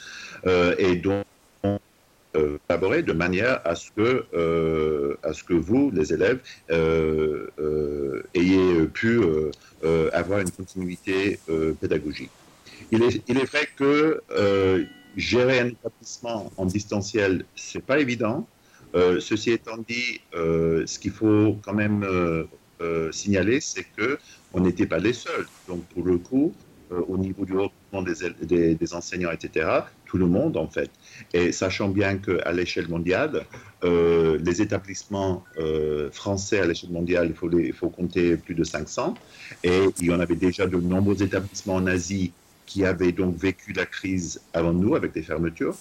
Euh, 0.47 0.77
et 0.79 0.95
donc, 0.95 1.27
euh, 2.37 2.59
collaborer 2.69 3.03
de 3.03 3.13
manière 3.13 3.61
à 3.65 3.75
ce 3.75 3.91
que, 3.91 4.25
euh, 4.35 5.17
à 5.25 5.33
ce 5.33 5.43
que 5.43 5.55
vous, 5.55 5.91
les 5.91 6.13
élèves, 6.13 6.39
ayez 8.35 8.87
pu 8.95 9.21
avoir 10.13 10.39
une 10.39 10.51
continuité 10.53 11.41
pédagogique. 11.81 12.31
Il 12.93 13.03
est, 13.03 13.45
vrai 13.47 13.69
que 13.75 14.23
gérer 15.17 15.59
un 15.59 15.67
établissement 15.67 16.53
en 16.57 16.67
distanciel, 16.67 17.45
c'est 17.57 17.85
pas 17.85 17.99
évident. 17.99 18.47
ceci 18.95 19.51
étant 19.51 19.79
dit, 19.79 20.21
ce 20.33 20.99
qu'il 21.01 21.11
faut 21.11 21.57
quand 21.65 21.75
même 21.75 22.07
signaler, 23.13 23.61
c'est 23.61 23.85
que 23.97 24.19
on 24.53 24.61
n'était 24.61 24.87
pas 24.87 24.99
les 24.99 25.13
seuls. 25.13 25.47
Donc 25.67 25.83
pour 25.87 26.05
le 26.05 26.19
coup, 26.19 26.55
euh, 26.91 27.03
au 27.07 27.19
niveau 27.19 27.45
du 27.45 27.53
recrutement 27.53 28.03
des, 28.03 28.95
enseignants, 28.95 29.31
etc., 29.31 29.69
tout 30.07 30.17
le 30.17 30.27
monde 30.27 30.57
en 30.57 30.67
fait. 30.67 30.91
Et 31.35 31.53
sachant 31.53 31.89
bien 31.89 32.17
qu'à 32.17 32.51
l'échelle 32.53 32.89
mondiale, 32.89 33.45
euh, 33.85 34.39
les 34.43 34.63
établissements 34.63 35.45
français 36.13 36.61
à 36.61 36.67
l'échelle 36.67 36.91
mondiale, 36.91 37.35
il 37.53 37.73
faut 37.75 37.91
compter 37.91 38.37
plus 38.37 38.55
de 38.55 38.65
500. 38.65 39.15
Et 39.65 39.83
il 40.01 40.07
y 40.07 40.13
en 40.13 40.21
avait 40.21 40.37
déjà 40.37 40.67
de 40.67 40.79
nombreux 40.79 41.23
établissements 41.23 41.75
en 41.75 41.87
Asie 41.87 42.33
qui 42.69 42.85
avaient 42.85 43.13
donc 43.13 43.35
vécu 43.35 43.73
la 43.73 43.87
crise 43.87 44.43
avant 44.53 44.75
nous 44.75 44.95
avec 44.95 45.13
des 45.13 45.23
fermetures. 45.23 45.75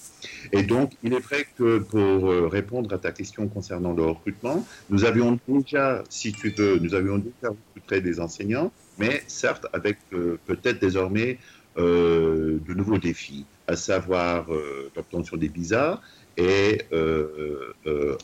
Et 0.54 0.64
donc, 0.64 0.94
il 1.04 1.14
est 1.14 1.20
vrai 1.20 1.46
que 1.58 1.80
pour 1.80 2.32
euh, 2.32 2.48
répondre 2.48 2.94
à 2.96 2.98
ta 2.98 3.12
question 3.12 3.50
concernant 3.50 3.94
le 3.94 4.04
recrutement, 4.04 4.66
nous 4.90 5.04
avions 5.04 5.38
déjà, 5.50 6.04
si 6.10 6.32
tu 6.32 6.50
veux, 6.50 6.80
nous 6.80 6.96
avions 6.96 7.18
déjà 7.18 7.50
recruté 7.50 8.00
des 8.00 8.22
enseignants, 8.22 8.72
mais 8.98 9.22
certes 9.28 9.66
avec 9.74 9.98
euh, 10.14 10.40
peut-être 10.46 10.80
désormais 10.80 11.40
euh, 11.78 12.58
de 12.66 12.74
nouveaux 12.74 13.00
défis, 13.00 13.46
à 13.68 13.76
savoir 13.76 14.48
l'obtention 14.96 15.36
des 15.36 15.50
visas, 15.50 16.00
et 16.38 16.84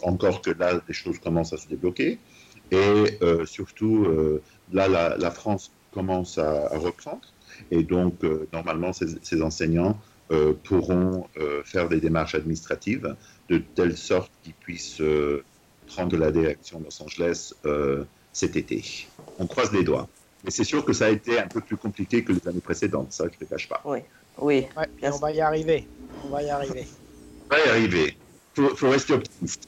encore 0.04 0.42
que 0.42 0.52
là, 0.52 0.82
les 0.88 0.94
choses 0.94 1.20
commencent 1.20 1.52
à 1.52 1.58
se 1.58 1.68
débloquer. 1.68 2.18
Et 2.72 3.20
surtout, 3.46 4.08
là, 4.72 4.88
la, 4.88 5.32
France 5.32 5.70
commence 5.92 6.38
à 6.38 6.70
reprendre. 6.78 7.33
Et 7.72 7.84
donc, 7.84 8.24
euh, 8.24 8.48
normalement, 8.54 8.92
ces, 8.94 9.42
enseignants 9.42 10.00
euh, 10.32 10.54
pourront 10.64 11.28
euh, 11.38 11.62
faire 11.64 11.90
des 11.90 12.00
démarches 12.00 12.36
administratives 12.36 13.16
de 13.50 13.58
telle 13.76 13.98
sorte 13.98 14.32
qu'ils 14.44 14.54
puissent 14.54 15.02
prendre 15.88 16.18
la 16.18 16.32
direction 16.32 16.80
de 16.80 16.86
Los 16.86 17.04
Angeles 17.04 17.54
cet 18.32 18.56
été. 18.56 19.08
On 19.38 19.46
croise 19.46 19.72
les 19.72 19.84
doigts. 19.84 20.08
Mais 20.44 20.52
c'est 20.52 20.64
sûr 20.64 20.84
que 20.84 20.92
ça 20.92 21.06
a 21.06 21.10
été 21.10 21.40
un 21.40 21.48
peu 21.48 21.62
plus 21.62 21.78
compliqué 21.78 22.24
que 22.24 22.34
les 22.34 22.48
années 22.48 22.62
précédentes, 22.62 23.12
ça 23.12 23.26
je 23.26 23.36
ne 23.36 23.40
le 23.42 23.46
cache 23.46 23.70
pas. 23.70 23.82
Oui, 23.86 24.00
oui. 24.40 24.66
on 25.04 25.18
va 25.18 25.32
y 25.32 25.40
arriver. 25.40 25.88
On 26.26 26.30
va 26.30 26.42
y 26.42 26.50
arriver. 26.50 26.86
On 27.50 27.56
va 27.56 27.66
y 27.66 27.70
arriver. 27.70 28.18
Il 28.58 28.70
faut, 28.76 28.90
rester 28.90 29.14
optimiste. 29.14 29.68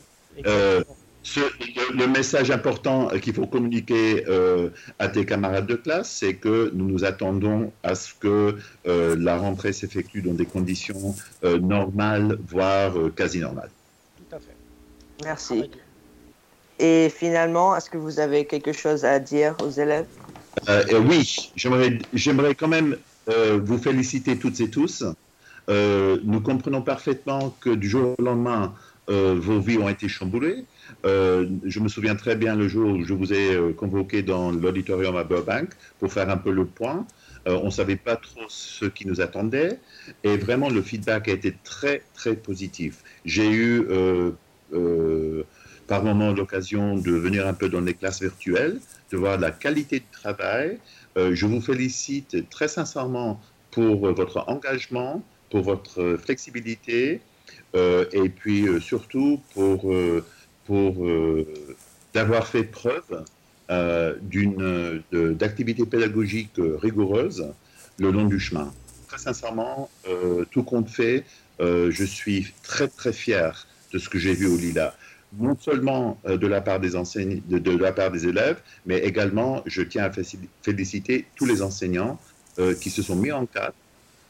Le 1.93 2.07
message 2.07 2.51
important 2.51 3.07
qu'il 3.21 3.33
faut 3.33 3.47
communiquer 3.47 4.25
euh, 4.27 4.69
à 4.99 5.07
tes 5.07 5.25
camarades 5.25 5.65
de 5.65 5.75
classe, 5.75 6.09
c'est 6.09 6.35
que 6.35 6.71
nous 6.73 6.85
nous 6.85 7.03
attendons 7.03 7.71
à 7.83 7.95
ce 7.95 8.13
que 8.13 8.57
euh, 8.87 9.15
la 9.17 9.37
rentrée 9.37 9.73
s'effectue 9.73 10.21
dans 10.21 10.33
des 10.33 10.45
conditions 10.45 11.15
euh, 11.43 11.57
normales, 11.57 12.37
voire 12.47 12.93
quasi 13.15 13.39
normales. 13.39 13.69
Tout 14.17 14.35
à 14.35 14.39
fait. 14.39 14.55
Merci. 15.23 15.71
Et 16.79 17.09
finalement, 17.09 17.75
est-ce 17.75 17.89
que 17.89 17.97
vous 17.97 18.19
avez 18.19 18.45
quelque 18.45 18.73
chose 18.73 19.05
à 19.05 19.19
dire 19.19 19.55
aux 19.63 19.71
élèves? 19.71 20.07
Oui, 21.07 21.51
j'aimerais 21.55 22.55
quand 22.55 22.67
même 22.67 22.97
vous 23.27 23.77
féliciter 23.77 24.37
toutes 24.37 24.59
et 24.61 24.69
tous. 24.69 25.03
nous 25.69 26.41
comprenons 26.41 26.81
parfaitement 26.81 27.55
que 27.61 27.69
du 27.69 27.89
jour 27.89 28.15
au 28.17 28.21
lendemain, 28.21 28.73
vos 29.07 29.59
vies 29.59 29.77
ont 29.77 29.89
été 29.89 30.07
chamboulées 30.07 30.65
euh, 31.05 31.47
je 31.63 31.79
me 31.79 31.87
souviens 31.87 32.15
très 32.15 32.35
bien 32.35 32.55
le 32.55 32.67
jour 32.67 32.91
où 32.91 33.03
je 33.03 33.13
vous 33.13 33.33
ai 33.33 33.53
euh, 33.53 33.73
convoqué 33.73 34.21
dans 34.21 34.51
l'auditorium 34.51 35.15
à 35.15 35.23
Burbank 35.23 35.69
pour 35.99 36.11
faire 36.11 36.29
un 36.29 36.37
peu 36.37 36.51
le 36.51 36.65
point. 36.65 37.05
Euh, 37.47 37.59
on 37.61 37.65
ne 37.65 37.71
savait 37.71 37.95
pas 37.95 38.15
trop 38.15 38.45
ce 38.47 38.85
qui 38.85 39.05
nous 39.05 39.21
attendait 39.21 39.79
et 40.23 40.37
vraiment 40.37 40.69
le 40.69 40.81
feedback 40.81 41.27
a 41.27 41.31
été 41.31 41.55
très 41.63 42.03
très 42.13 42.35
positif. 42.35 43.03
J'ai 43.23 43.51
eu 43.51 43.87
par 45.87 46.03
moment 46.03 46.31
l'occasion 46.31 46.95
de 46.95 47.11
venir 47.11 47.45
un 47.47 47.53
peu 47.53 47.69
dans 47.69 47.81
les 47.81 47.93
classes 47.93 48.21
virtuelles, 48.21 48.79
de 49.11 49.17
voir 49.17 49.39
la 49.39 49.51
qualité 49.51 49.99
de 49.99 50.05
travail. 50.11 50.79
je 51.15 51.45
vous 51.45 51.61
félicite 51.61 52.49
très 52.49 52.67
sincèrement 52.67 53.39
pour 53.69 54.11
votre 54.11 54.43
engagement, 54.47 55.23
pour 55.51 55.61
votre 55.61 56.17
flexibilité 56.17 57.21
et 57.73 58.29
puis 58.29 58.67
surtout 58.79 59.41
pour 59.53 59.93
pour 60.65 61.05
euh, 61.05 61.45
d'avoir 62.13 62.47
fait 62.47 62.63
preuve 62.63 63.23
euh, 63.69 64.15
d'une 64.21 65.01
d'activité 65.11 65.85
pédagogique 65.85 66.53
rigoureuse 66.57 67.47
le 67.97 68.11
long 68.11 68.25
du 68.25 68.39
chemin. 68.39 68.73
Très 69.07 69.17
sincèrement, 69.17 69.89
euh, 70.09 70.43
tout 70.51 70.63
compte 70.63 70.89
fait, 70.89 71.23
je 71.59 72.03
suis 72.03 72.53
très 72.63 72.87
très 72.87 73.13
fier 73.13 73.67
de 73.93 73.99
ce 73.99 74.09
que 74.09 74.19
j'ai 74.19 74.33
vu 74.33 74.47
au 74.47 74.57
Lila 74.57 74.93
non 75.37 75.57
seulement 75.59 76.17
de 76.25 76.47
la 76.47 76.61
part 76.61 76.79
des 76.79 76.95
enseignants, 76.95 77.41
de, 77.49 77.77
la 77.77 77.91
part 77.91 78.09
des 78.09 78.25
élèves, 78.25 78.61
mais 78.85 78.99
également, 78.99 79.63
je 79.65 79.81
tiens 79.81 80.05
à 80.05 80.11
féliciter 80.61 81.25
tous 81.35 81.45
les 81.45 81.61
enseignants 81.61 82.17
qui 82.79 82.89
se 82.89 83.01
sont 83.01 83.17
mis 83.17 83.33
en 83.33 83.45
cadre 83.45 83.73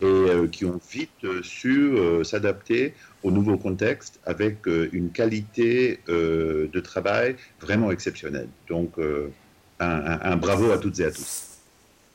et 0.02 0.50
qui 0.52 0.66
ont 0.66 0.80
vite 0.92 1.42
su 1.42 1.98
s'adapter 2.24 2.94
au 3.26 3.32
nouveau 3.32 3.58
contexte 3.58 4.20
avec 4.26 4.68
euh, 4.68 4.88
une 4.94 5.10
qualité 5.10 6.00
euh, 6.10 6.70
de 6.72 6.80
travail 6.80 7.36
vraiment 7.60 7.92
exceptionnelle. 7.92 8.48
Donc, 8.70 8.92
euh, 9.00 9.32
un, 9.80 10.38
bravo 10.38 10.72
à 10.72 10.78
toutes 10.78 11.00
et 11.00 11.06
à 11.06 11.12
tous. 11.12 11.48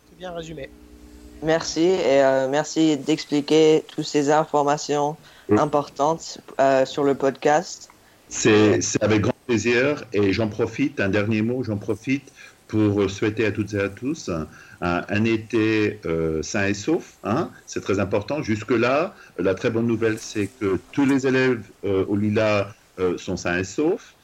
C'est 0.09 0.19
bien 0.19 0.31
résumé. 0.31 0.71
Merci 1.43 1.83
et 1.83 2.23
merci 2.51 2.97
d'expliquer 2.97 3.83
toutes 3.89 4.05
ces 4.05 4.31
informations 4.31 5.17
importantes 5.51 6.39
sur 6.85 7.05
le 7.05 7.15
podcast. 7.15 7.91
C'est 8.29 8.81
avec 9.01 9.23
grand 9.23 9.35
plaisir 9.47 10.05
et 10.13 10.33
j'en 10.33 10.49
profite, 10.49 11.01
un 11.01 11.09
dernier 11.09 11.43
mot, 11.43 11.63
j'en 11.63 11.79
profite 11.79 12.31
pour 12.71 13.11
souhaiter 13.11 13.45
à 13.47 13.51
toutes 13.51 13.75
et 13.75 13.81
à 13.81 13.89
tous 13.89 14.31
un, 14.81 15.25
été 15.25 15.99
euh, 16.07 16.41
sain 16.43 16.67
et 16.69 16.75
sauf. 16.75 17.19
Hein, 17.25 17.51
c'est 17.67 17.81
très 17.81 17.99
important. 17.99 18.43
Jusque-là, 18.43 19.15
la 19.39 19.55
très 19.55 19.71
bonne 19.71 19.89
nouvelle, 19.89 20.19
c'est 20.19 20.49
que 20.61 20.79
tous 20.93 21.05
les 21.05 21.27
élèves 21.27 21.63
euh, 21.85 22.05
au 22.07 22.15
Lila 22.15 22.73
euh, 23.01 23.19
sont 23.19 23.37
sains 23.37 23.59
et 23.59 23.65
saufs. 23.65 24.15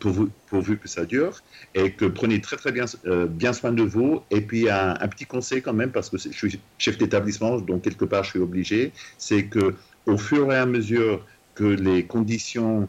Pourvu, 0.00 0.78
que 0.78 0.88
ça 0.88 1.04
dure, 1.04 1.42
et 1.74 1.92
que 1.92 2.06
prenez 2.06 2.40
très 2.40 2.56
très 2.56 2.72
bien, 2.72 2.86
bien 3.28 3.52
soin 3.52 3.70
de 3.70 3.82
vous. 3.82 4.22
Et 4.30 4.40
puis 4.40 4.70
un, 4.70 4.96
un, 4.98 5.08
petit 5.08 5.26
conseil 5.26 5.60
quand 5.60 5.74
même, 5.74 5.90
parce 5.90 6.08
que 6.08 6.16
je 6.16 6.30
suis 6.30 6.58
chef 6.78 6.96
d'établissement, 6.96 7.58
donc 7.58 7.82
quelque 7.82 8.06
part 8.06 8.24
je 8.24 8.30
suis 8.30 8.38
obligé, 8.38 8.92
c'est 9.18 9.44
que 9.44 9.74
au 10.06 10.16
fur 10.16 10.50
et 10.50 10.56
à 10.56 10.64
mesure 10.64 11.22
que 11.54 11.64
les 11.64 12.06
conditions 12.06 12.88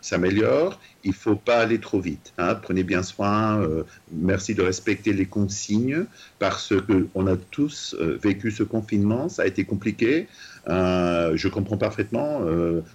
s'améliore, 0.00 0.78
il 1.04 1.10
ne 1.10 1.14
faut 1.14 1.36
pas 1.36 1.58
aller 1.58 1.80
trop 1.80 2.00
vite. 2.00 2.32
Hein. 2.38 2.54
Prenez 2.56 2.82
bien 2.82 3.02
soin, 3.02 3.60
euh, 3.60 3.84
merci 4.12 4.54
de 4.54 4.62
respecter 4.62 5.12
les 5.12 5.26
consignes, 5.26 6.04
parce 6.38 6.72
qu'on 6.86 7.26
a 7.26 7.36
tous 7.36 7.96
euh, 7.98 8.18
vécu 8.22 8.50
ce 8.50 8.62
confinement, 8.62 9.28
ça 9.28 9.42
a 9.42 9.46
été 9.46 9.64
compliqué. 9.64 10.28
Euh, 10.68 11.32
je 11.36 11.48
comprends 11.48 11.78
parfaitement, 11.78 12.40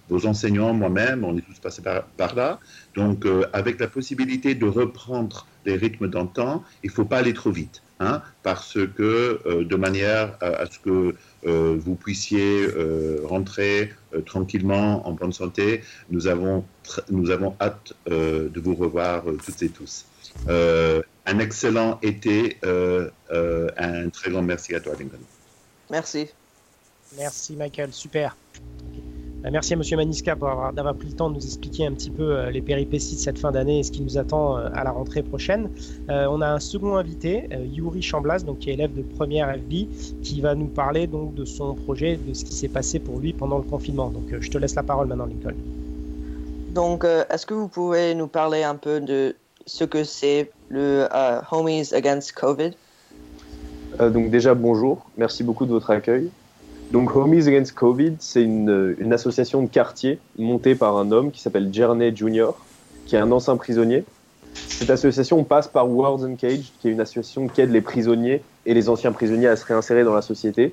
vos 0.09 0.25
enseignants, 0.25 0.73
moi-même, 0.73 1.23
on 1.23 1.35
est 1.37 1.41
tous 1.41 1.59
passés 1.59 1.81
par, 1.81 2.35
là. 2.35 2.59
Donc, 2.95 3.25
avec 3.51 3.79
la 3.79 3.87
possibilité 3.87 4.53
de 4.53 4.65
reprendre 4.65 5.47
les 5.65 5.75
rythmes 5.75 6.07
d'antan, 6.07 6.63
il 6.83 6.87
ne 6.87 6.93
faut 6.93 7.05
pas 7.05 7.17
aller 7.17 7.33
trop 7.33 7.51
vite. 7.51 7.81
Hein, 8.05 8.21
parce 8.43 8.77
que 8.97 9.63
de 9.63 9.75
manière 9.75 10.37
à 10.41 10.65
ce 10.65 10.79
que 10.79 11.15
euh, 11.45 11.77
vous 11.77 11.95
puissiez 11.95 12.61
euh, 12.61 13.21
rentrer 13.25 13.91
euh, 14.13 14.21
tranquillement 14.21 15.05
en 15.07 15.11
bonne 15.11 15.33
santé. 15.33 15.81
Nous 16.09 16.27
avons, 16.27 16.65
nous 17.09 17.31
avons 17.31 17.55
hâte 17.59 17.93
de 18.07 18.59
vous 18.59 18.75
revoir 18.75 19.23
toutes 19.45 19.61
et 19.61 19.69
tous. 19.69 20.05
un 20.47 21.39
excellent 21.39 21.99
été, 22.01 22.57
un 22.63 24.09
très 24.09 24.31
grand 24.31 24.41
merci 24.41 24.75
à 24.75 24.79
toi, 24.79 24.93
Lincoln. 24.99 25.19
Merci. 25.89 26.27
Merci, 27.17 27.55
Michael. 27.55 27.93
Super. 27.93 28.35
Bah, 29.43 29.49
merci 29.51 29.73
à 29.73 29.75
Monsieur 29.75 29.97
Maniska 29.97 30.37
pour 30.37 30.47
d'avoir 30.73 30.95
pris 30.95 31.09
le 31.09 31.15
temps 31.15 31.29
de 31.29 31.35
nous 31.35 31.45
expliquer 31.45 31.85
un 31.85 31.91
petit 31.91 32.09
peu 32.09 32.37
euh, 32.37 32.49
les 32.49 32.61
péripéties 32.61 33.15
de 33.15 33.19
cette 33.19 33.37
fin 33.37 33.51
d'année 33.51 33.79
et 33.79 33.83
ce 33.83 33.91
qui 33.91 34.01
nous 34.01 34.17
attend 34.17 34.57
euh, 34.57 34.69
à 34.73 34.85
la 34.85 34.91
rentrée 34.91 35.21
prochaine. 35.21 35.69
Euh, 36.09 36.27
on 36.31 36.39
a 36.39 36.47
un 36.47 36.61
second 36.61 36.95
invité, 36.95 37.49
Yuri 37.73 38.01
Chamblas, 38.01 38.43
donc 38.45 38.59
qui 38.59 38.69
est 38.69 38.73
élève 38.73 38.93
de 38.95 39.01
première 39.01 39.53
FB, 39.53 40.21
qui 40.21 40.39
va 40.39 40.55
nous 40.55 40.67
parler 40.67 41.07
donc 41.07 41.35
de 41.35 41.43
son 41.43 41.75
projet, 41.75 42.17
de 42.25 42.33
ce 42.33 42.45
qui 42.45 42.53
s'est 42.53 42.69
passé 42.69 42.99
pour 42.99 43.19
lui 43.19 43.33
pendant 43.33 43.57
le 43.57 43.63
confinement. 43.63 44.09
Donc 44.09 44.33
je 44.39 44.49
te 44.49 44.57
laisse 44.57 44.75
la 44.75 44.83
parole 44.83 45.07
maintenant, 45.07 45.25
Lincoln. 45.25 45.57
Donc, 46.73 47.03
est-ce 47.03 47.45
que 47.45 47.53
vous 47.53 47.67
pouvez 47.67 48.15
nous 48.15 48.27
parler 48.27 48.63
un 48.63 48.75
peu 48.75 48.99
de 48.99 49.35
ce 49.65 49.83
que 49.83 50.03
c'est 50.05 50.49
le 50.69 51.07
Homies 51.51 51.93
Against 51.93 52.31
COVID? 52.31 52.71
Donc 53.99 54.31
déjà 54.31 54.55
bonjour, 54.55 55.05
merci 55.17 55.43
beaucoup 55.43 55.65
de 55.65 55.71
votre 55.71 55.91
accueil. 55.91 56.31
Donc 56.93 57.15
Homies 57.15 57.47
Against 57.47 57.73
Covid, 57.73 58.13
c'est 58.19 58.43
une, 58.43 58.95
une, 58.99 59.13
association 59.13 59.63
de 59.63 59.67
quartier 59.67 60.19
montée 60.37 60.75
par 60.75 60.95
un 60.95 61.11
homme 61.11 61.31
qui 61.31 61.41
s'appelle 61.41 61.73
Jerney 61.73 62.15
Jr., 62.15 62.51
qui 63.07 63.15
est 63.15 63.19
un 63.19 63.31
ancien 63.31 63.57
prisonnier. 63.57 64.03
Cette 64.53 64.91
association 64.91 65.43
passe 65.43 65.67
par 65.67 65.89
Worlds 65.89 66.23
and 66.23 66.35
Cage, 66.35 66.71
qui 66.79 66.87
est 66.87 66.91
une 66.91 67.01
association 67.01 67.47
qui 67.47 67.61
aide 67.61 67.71
les 67.71 67.81
prisonniers 67.81 68.43
et 68.67 68.75
les 68.75 68.89
anciens 68.89 69.11
prisonniers 69.11 69.47
à 69.47 69.55
se 69.55 69.65
réinsérer 69.65 70.03
dans 70.03 70.13
la 70.13 70.21
société. 70.21 70.71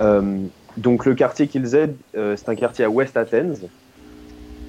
Euh, 0.00 0.40
donc 0.76 1.06
le 1.06 1.14
quartier 1.14 1.46
qu'ils 1.46 1.76
aident, 1.76 1.96
euh, 2.16 2.34
c'est 2.36 2.48
un 2.48 2.56
quartier 2.56 2.84
à 2.84 2.90
West 2.90 3.16
Athens. 3.16 3.60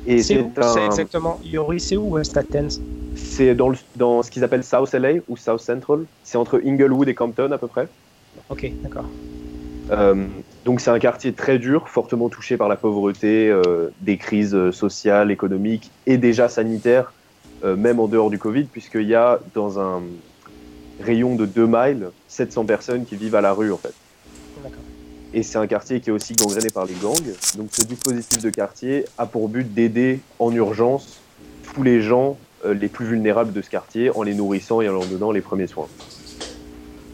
Et 0.05 0.21
c'est 0.21 0.45
un... 0.57 0.85
exactement, 0.85 1.39
Yori, 1.43 1.79
c'est 1.79 1.97
où 1.97 2.13
West 2.13 2.37
Athens? 2.37 2.79
C'est 3.15 3.55
dans, 3.55 3.71
dans 3.95 4.21
ce 4.21 4.29
qu'ils 4.29 4.43
appellent 4.43 4.63
South 4.63 4.93
LA 4.93 5.13
ou 5.27 5.37
South 5.37 5.59
Central. 5.59 6.05
C'est 6.23 6.37
entre 6.37 6.61
Inglewood 6.63 7.09
et 7.09 7.15
Compton 7.15 7.51
à 7.51 7.57
peu 7.57 7.67
près. 7.67 7.87
Ok, 8.51 8.71
d'accord. 8.83 9.05
Euh, 9.91 10.27
donc 10.67 10.81
c'est 10.81 10.89
un 10.89 10.99
quartier 10.99 11.31
très 11.31 11.59
dur, 11.59 11.87
fortement 11.87 12.27
touché 12.27 12.57
par 12.57 12.67
la 12.67 12.75
pauvreté, 12.75 13.49
euh, 13.49 13.87
des 14.01 14.17
crises 14.17 14.53
euh, 14.53 14.73
sociales, 14.73 15.31
économiques 15.31 15.91
et 16.05 16.17
déjà 16.17 16.49
sanitaires, 16.49 17.13
même 17.63 17.99
en 17.99 18.07
dehors 18.07 18.29
du 18.29 18.37
Covid, 18.37 18.65
puisqu'il 18.65 19.07
y 19.07 19.15
a 19.15 19.39
dans 19.55 19.79
un 19.79 20.01
rayon 21.01 21.35
de 21.35 21.45
2 21.47 21.65
miles 21.65 22.09
700 22.27 22.65
personnes 22.65 23.05
qui 23.05 23.15
vivent 23.15 23.33
à 23.33 23.41
la 23.41 23.51
rue 23.53 23.71
en 23.71 23.77
fait. 23.77 23.93
Et 25.33 25.41
c'est 25.41 25.57
un 25.57 25.65
quartier 25.65 26.01
qui 26.01 26.09
est 26.09 26.13
aussi 26.13 26.33
gangréné 26.33 26.67
par 26.69 26.85
les 26.85 26.93
gangs. 26.93 27.33
Donc 27.57 27.69
ce 27.71 27.83
dispositif 27.83 28.43
de 28.43 28.49
quartier 28.51 29.05
a 29.17 29.25
pour 29.25 29.49
but 29.49 29.73
d'aider 29.73 30.19
en 30.37 30.53
urgence 30.53 31.19
tous 31.63 31.81
les 31.81 32.01
gens 32.01 32.37
les 32.63 32.89
plus 32.89 33.05
vulnérables 33.05 33.53
de 33.53 33.61
ce 33.61 33.69
quartier 33.71 34.11
en 34.15 34.21
les 34.21 34.35
nourrissant 34.35 34.81
et 34.81 34.89
en 34.89 34.93
leur 34.93 35.05
donnant 35.05 35.31
les 35.31 35.41
premiers 35.41 35.67
soins. 35.67 35.87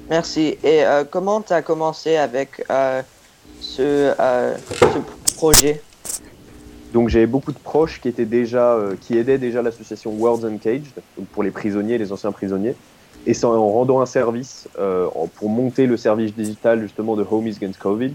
Merci. 0.10 0.58
Et 0.64 0.86
euh, 0.86 1.04
comment 1.10 1.42
tu 1.42 1.54
as 1.54 1.62
commencé 1.62 2.18
avec 2.18 2.64
euh, 2.70 3.02
ce, 3.64 4.14
euh, 4.20 4.56
ce, 4.58 5.36
projet 5.36 5.82
Donc 6.94 7.10
j'ai 7.10 7.26
beaucoup 7.26 7.52
de 7.52 7.58
proches 7.58 8.00
qui 8.02 8.08
étaient 8.08 8.26
déjà, 8.26 8.78
qui 9.02 9.18
aidaient 9.18 9.38
déjà 9.38 9.62
l'association 9.62 10.12
Worlds 10.12 10.46
Uncaged, 10.46 10.94
donc 11.18 11.28
pour 11.28 11.44
les 11.44 11.52
prisonniers, 11.52 11.98
les 11.98 12.12
anciens 12.12 12.32
prisonniers, 12.32 12.76
et 13.26 13.34
c'est 13.34 13.46
en 13.46 13.70
rendant 13.70 14.02
un 14.02 14.06
service 14.06 14.68
pour 15.36 15.50
monter 15.50 15.88
le 15.88 15.98
service 15.98 16.36
digital 16.36 16.82
justement 16.82 17.16
de 17.16 17.26
Homies 17.30 17.56
Against 17.56 17.80
Covid. 17.80 18.14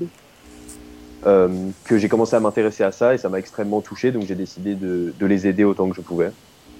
que 1.24 1.98
j'ai 1.98 2.08
commencé 2.08 2.36
à 2.36 2.40
m'intéresser 2.40 2.84
à 2.84 2.92
ça 2.92 3.14
et 3.14 3.18
ça 3.18 3.28
m'a 3.28 3.38
extrêmement 3.38 3.80
touché, 3.80 4.12
donc 4.12 4.24
j'ai 4.26 4.36
décidé 4.36 4.74
de, 4.74 5.12
de, 5.18 5.26
les 5.26 5.46
aider 5.46 5.64
autant 5.64 5.88
que 5.88 5.96
je 5.96 6.02
pouvais. 6.02 6.30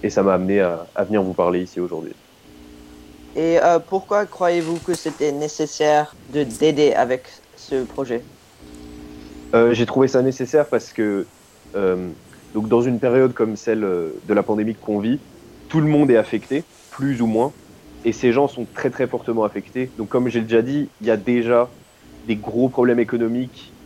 Et 0.03 0.11
ça 0.11 0.23
m'a 0.23 0.35
amené 0.35 0.61
à, 0.61 0.87
à 0.95 1.05
venir 1.05 1.23
vous 1.23 1.35
parler 1.35 1.63
ici 1.63 1.81
aujourd'hui. 1.81 2.13
Et 3.39 3.63
euh, 3.63 3.79
pourquoi 3.79 4.27
croyez-vous 4.27 4.79
que 4.79 4.95
c'était 4.95 5.31
nécessaire 5.31 6.15
de 6.33 6.43
d'aider 6.43 6.93
avec 6.93 7.23
ce 7.57 7.85
projet? 7.85 8.23
Euh, 9.55 9.73
J'ai 9.73 9.87
trouvé 9.87 10.09
ça 10.09 10.23
nécessaire 10.23 10.69
parce 10.69 10.93
que 10.93 11.31
euh, 11.77 12.15
Donc 12.55 12.69
dans 12.69 12.81
une 12.83 13.01
période 13.01 13.35
comme 13.35 13.57
celle 13.57 13.81
de 13.83 14.35
la 14.35 14.43
pandémie 14.43 14.77
qu'on 14.77 15.01
vit, 15.01 15.25
tout 15.69 15.81
le 15.81 15.87
monde 15.89 16.11
est 16.11 16.17
affecté, 16.17 16.71
plus 16.91 17.21
ou 17.23 17.27
moins, 17.27 17.57
et 18.05 18.13
ces 18.13 18.33
gens 18.33 18.49
sont 18.49 18.67
très 18.67 18.91
très 18.91 19.09
fortement 19.09 19.45
affectés. 19.45 19.93
Donc 19.97 20.11
comme 20.11 20.29
j'ai 20.29 20.43
déjà 20.43 20.63
dit, 20.63 20.95
il 21.01 21.07
y 21.07 21.11
a 21.11 21.17
déjà 21.17 21.77
des 22.25 22.39
gros 22.39 22.71
problèmes 22.71 23.01
économiques, 23.01 23.77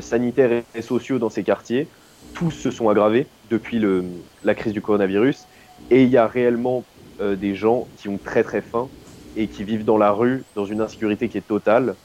sanitaires 0.00 0.64
et 0.74 0.82
sociaux 0.82 1.18
dans 1.18 1.30
ces 1.30 1.44
quartiers. 1.44 1.92
Tous 2.32 2.50
se 2.50 2.70
sont 2.70 2.88
aggravés 2.88 3.32
depuis 3.44 3.78
le, 3.78 4.24
la 4.42 4.54
crise 4.54 4.72
du 4.72 4.82
coronavirus, 4.82 5.48
et 5.90 6.02
il 6.04 6.10
y 6.10 6.16
a 6.16 6.26
réellement 6.26 6.88
des 7.20 7.54
gens 7.54 7.90
qui 7.96 8.08
ont 8.08 8.18
très 8.18 8.44
très 8.44 8.62
faim 8.62 8.92
et 9.34 9.48
qui 9.48 9.64
vivent 9.64 9.84
dans 9.84 9.98
la 9.98 10.12
rue 10.12 10.46
dans 10.54 10.64
une 10.66 10.80
insécurité 10.80 11.28
qui 11.28 11.38
est 11.38 11.42
totale. 11.46 11.98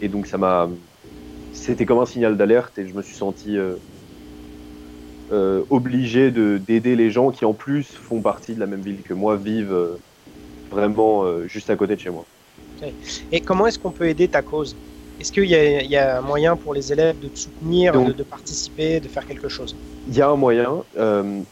Et 0.00 0.08
donc 0.08 0.26
ça 0.26 0.38
m'a, 0.38 0.70
c'était 1.58 1.86
comme 1.86 1.98
un 1.98 2.06
signal 2.06 2.36
d'alerte 2.36 2.78
et 2.78 2.88
je 2.88 2.94
me 2.94 3.02
suis 3.02 3.14
senti 3.14 3.58
euh, 3.58 3.74
euh, 5.32 5.62
obligé 5.70 6.30
de 6.30 6.58
d'aider 6.58 6.96
les 6.96 7.10
gens 7.10 7.30
qui 7.30 7.44
en 7.44 7.52
plus 7.52 7.84
font 7.84 8.20
partie 8.20 8.54
de 8.54 8.60
la 8.60 8.66
même 8.66 8.80
ville 8.80 9.02
que 9.02 9.14
moi, 9.14 9.36
vivent 9.36 9.72
euh, 9.72 9.98
vraiment 10.70 11.24
juste 11.46 11.70
à 11.70 11.76
côté 11.76 11.96
de 11.96 12.00
chez 12.00 12.10
moi. 12.10 12.24
Et 13.32 13.40
comment 13.40 13.66
est-ce 13.66 13.78
qu'on 13.78 13.90
peut 13.90 14.06
aider 14.06 14.28
ta 14.28 14.42
cause? 14.42 14.76
Est-ce 15.20 15.32
qu'il 15.32 15.46
y, 15.46 15.48
y, 15.48 15.96
a 15.96 16.18
un 16.18 16.20
moyen 16.20 16.54
pour 16.54 16.74
les 16.74 16.92
élèves 16.92 17.18
de 17.18 17.26
te 17.26 17.38
soutenir, 17.38 17.92
de, 17.92 18.12
de, 18.12 18.22
participer, 18.22 19.00
de 19.00 19.08
faire 19.08 19.26
quelque 19.26 19.48
chose? 19.48 19.74
Il 20.08 20.14
y 20.14 20.22
a 20.22 20.28
un 20.28 20.36
moyen, 20.36 20.84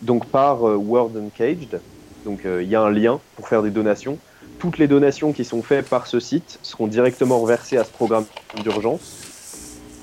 donc 0.02 0.26
par 0.26 0.62
World 0.62 1.16
Uncaged, 1.16 1.80
donc 2.24 2.40
il 2.44 2.68
y 2.68 2.76
a 2.76 2.82
un 2.82 2.90
lien 2.90 3.18
pour 3.34 3.48
faire 3.48 3.62
des 3.62 3.70
donations. 3.70 4.18
Toutes 4.60 4.78
les 4.78 4.86
donations 4.86 5.32
qui 5.32 5.44
sont 5.44 5.62
faites 5.62 5.88
par 5.88 6.06
ce 6.06 6.20
site 6.20 6.58
seront 6.62 6.86
directement 6.86 7.40
reversées 7.40 7.78
à 7.78 7.84
ce 7.84 7.90
programme 7.90 8.26
d'urgence. 8.62 9.25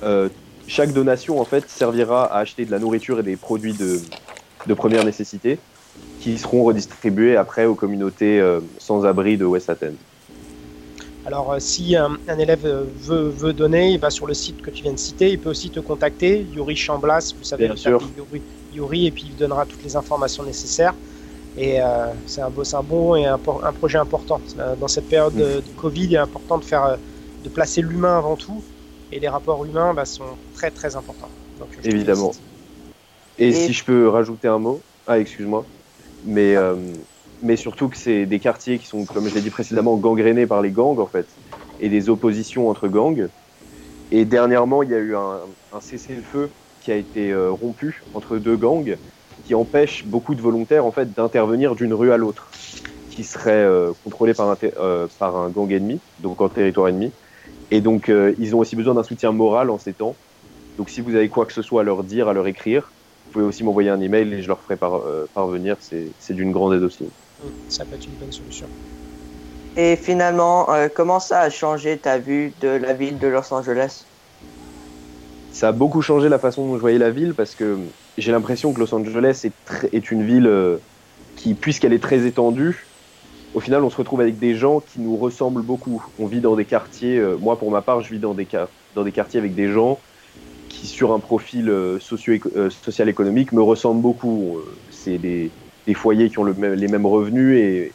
Euh, 0.03 0.29
chaque 0.67 0.93
donation 0.93 1.39
en 1.39 1.45
fait 1.45 1.69
servira 1.69 2.25
à 2.25 2.39
acheter 2.39 2.65
de 2.65 2.71
la 2.71 2.79
nourriture 2.79 3.19
et 3.19 3.23
des 3.23 3.35
produits 3.35 3.73
de, 3.73 3.99
de 4.65 4.73
première 4.73 5.03
nécessité 5.03 5.59
qui 6.21 6.37
seront 6.37 6.63
redistribués 6.63 7.35
après 7.35 7.65
aux 7.65 7.75
communautés 7.75 8.39
euh, 8.39 8.61
sans 8.79 9.05
abri 9.05 9.37
de 9.37 9.45
West 9.45 9.69
Athens. 9.69 9.97
Alors, 11.25 11.53
euh, 11.53 11.59
si 11.59 11.95
un, 11.95 12.17
un 12.27 12.37
élève 12.37 12.61
veut, 12.61 13.29
veut, 13.29 13.53
donner, 13.53 13.91
il 13.91 13.99
va 13.99 14.09
sur 14.09 14.27
le 14.27 14.33
site 14.33 14.61
que 14.61 14.69
tu 14.69 14.83
viens 14.83 14.93
de 14.93 14.99
citer. 14.99 15.31
Il 15.31 15.39
peut 15.39 15.49
aussi 15.49 15.69
te 15.69 15.79
contacter, 15.79 16.45
Yuri 16.53 16.75
Chamblas, 16.75 17.33
vous 17.37 17.43
savez, 17.43 17.67
Bien 17.67 17.75
sûr. 17.75 18.01
Yuri, 18.17 18.41
Yuri, 18.73 19.07
et 19.07 19.11
puis 19.11 19.25
il 19.29 19.35
donnera 19.35 19.65
toutes 19.65 19.83
les 19.83 19.95
informations 19.95 20.43
nécessaires. 20.43 20.95
Et 21.57 21.81
euh, 21.81 22.07
c'est 22.25 22.41
un, 22.41 22.47
un, 22.47 22.83
bon 22.83 23.15
et 23.15 23.25
un, 23.25 23.35
un, 23.35 23.71
projet 23.73 23.99
important. 23.99 24.41
Dans 24.79 24.87
cette 24.87 25.07
période 25.07 25.35
de, 25.35 25.57
de, 25.57 25.63
Covid, 25.77 26.05
il 26.05 26.15
est 26.15 26.17
important 26.17 26.57
de, 26.57 26.65
faire, 26.65 26.97
de 27.43 27.49
placer 27.49 27.81
l'humain 27.81 28.17
avant 28.17 28.35
tout. 28.35 28.63
Et 29.13 29.19
les 29.19 29.29
rapports 29.29 29.63
humains 29.63 29.93
bah, 29.93 30.05
sont 30.05 30.37
très 30.53 30.71
très 30.71 30.95
importants. 30.95 31.29
Donc, 31.59 31.69
Évidemment. 31.83 32.31
Et, 33.37 33.49
et, 33.49 33.53
si 33.53 33.73
je 33.73 33.83
peux 33.83 34.09
rajouter 34.09 34.47
un 34.47 34.57
mot, 34.57 34.81
ah 35.07 35.19
excuse-moi, 35.19 35.65
mais, 36.25 36.55
euh, 36.55 36.75
mais 37.41 37.55
surtout 37.55 37.89
que 37.89 37.97
c'est 37.97 38.25
des 38.25 38.39
quartiers 38.39 38.79
qui 38.79 38.87
sont, 38.87 39.05
comme 39.05 39.27
je 39.27 39.35
l'ai 39.35 39.41
dit 39.41 39.49
précédemment, 39.49 39.97
gangrénés 39.97 40.47
par 40.47 40.61
les 40.61 40.71
gangs 40.71 40.99
en 40.99 41.07
fait, 41.07 41.27
et 41.79 41.89
des 41.89 42.09
oppositions 42.09 42.69
entre 42.69 42.87
gangs. 42.87 43.27
Et 44.11 44.25
dernièrement, 44.25 44.83
il 44.83 44.89
y 44.89 44.95
a 44.95 44.99
eu 44.99 45.15
un, 45.15 45.41
un 45.71 45.79
cessez-le-feu 45.79 46.49
qui 46.81 46.91
a 46.91 46.95
été 46.95 47.31
euh, 47.31 47.51
rompu 47.51 48.03
entre 48.13 48.37
deux 48.37 48.57
gangs 48.57 48.97
qui 49.45 49.55
empêche 49.55 50.05
beaucoup 50.05 50.35
de 50.35 50.41
volontaires 50.41 50.85
en 50.85 50.91
fait 50.91 51.13
d'intervenir 51.13 51.75
d'une 51.75 51.93
rue 51.93 52.11
à 52.11 52.17
l'autre, 52.17 52.49
qui 53.09 53.23
serait 53.23 53.51
euh, 53.51 53.91
contrôlée 54.03 54.33
par 54.33 54.49
un, 54.49 54.57
euh, 54.77 55.07
par 55.19 55.35
un 55.35 55.49
gang 55.49 55.71
ennemi, 55.71 55.99
donc 56.19 56.41
en 56.41 56.49
territoire 56.49 56.87
ennemi. 56.87 57.11
Et 57.71 57.81
donc 57.81 58.09
euh, 58.09 58.33
ils 58.39 58.55
ont 58.55 58.59
aussi 58.59 58.75
besoin 58.75 58.93
d'un 58.93 59.03
soutien 59.03 59.31
moral 59.31 59.69
en 59.69 59.77
ces 59.77 59.93
temps. 59.93 60.15
Donc 60.77 60.89
si 60.89 61.01
vous 61.01 61.15
avez 61.15 61.29
quoi 61.29 61.45
que 61.45 61.53
ce 61.53 61.61
soit 61.61 61.81
à 61.81 61.83
leur 61.83 62.03
dire, 62.03 62.27
à 62.27 62.33
leur 62.33 62.47
écrire, 62.47 62.91
vous 63.25 63.31
pouvez 63.33 63.45
aussi 63.45 63.63
m'envoyer 63.63 63.89
un 63.89 64.01
email 64.01 64.31
et 64.33 64.41
je 64.41 64.47
leur 64.47 64.59
ferai 64.59 64.75
par, 64.75 65.01
parvenir. 65.33 65.77
C'est 65.79 66.33
d'une 66.33 66.51
grande 66.51 66.73
aide 66.73 66.83
aussi. 66.83 67.05
Ça 67.69 67.85
peut 67.85 67.95
être 67.95 68.05
une 68.05 68.13
bonne 68.13 68.31
solution. 68.31 68.67
Et 69.75 69.95
finalement, 69.95 70.67
comment 70.95 71.19
ça 71.19 71.41
a 71.41 71.49
changé 71.49 71.97
ta 71.97 72.17
vue 72.17 72.53
de 72.61 72.67
la 72.67 72.93
ville 72.93 73.17
de 73.17 73.27
Los 73.27 73.53
Angeles? 73.53 74.05
Ça 75.53 75.67
a 75.67 75.71
beaucoup 75.71 76.01
changé 76.01 76.29
la 76.29 76.39
façon 76.39 76.67
dont 76.67 76.75
je 76.75 76.81
voyais 76.81 76.97
la 76.97 77.11
ville 77.11 77.35
parce 77.35 77.53
que 77.53 77.77
j'ai 78.17 78.31
l'impression 78.31 78.73
que 78.73 78.79
Los 78.79 78.93
Angeles 78.93 79.45
est, 79.45 79.93
est 79.93 80.11
une 80.11 80.25
ville 80.25 80.47
euh, 80.47 80.77
qui, 81.35 81.53
puisqu'elle 81.53 81.93
est 81.93 82.01
très 82.01 82.25
étendue, 82.25 82.87
au 83.53 83.59
final, 83.59 83.83
on 83.83 83.89
se 83.89 83.97
retrouve 83.97 84.21
avec 84.21 84.39
des 84.39 84.55
gens 84.55 84.79
qui 84.79 84.99
nous 84.99 85.15
ressemblent 85.17 85.61
beaucoup. 85.61 86.03
On 86.19 86.25
vit 86.25 86.41
dans 86.41 86.55
des 86.55 86.65
quartiers, 86.65 87.17
euh, 87.17 87.37
moi 87.37 87.57
pour 87.57 87.71
ma 87.71 87.81
part, 87.81 88.01
je 88.01 88.13
vis 88.13 88.19
dans 88.19 88.33
des, 88.33 88.45
quartiers 88.45 89.39
avec 89.39 89.55
des 89.55 89.71
gens 89.71 89.99
qui, 90.69 90.87
sur 90.87 91.13
un 91.13 91.19
profil 91.19 91.69
euh, 91.69 91.99
socio 91.99 92.33
social 92.69 93.09
économique, 93.09 93.51
me 93.51 93.61
ressemblent 93.61 94.01
beaucoup. 94.01 94.59
C'est 94.89 95.17
des, 95.17 95.51
foyers 95.93 96.29
qui 96.29 96.39
ont 96.39 96.45
les 96.45 96.87
mêmes 96.87 97.05
revenus 97.05 97.59
et 97.59 97.91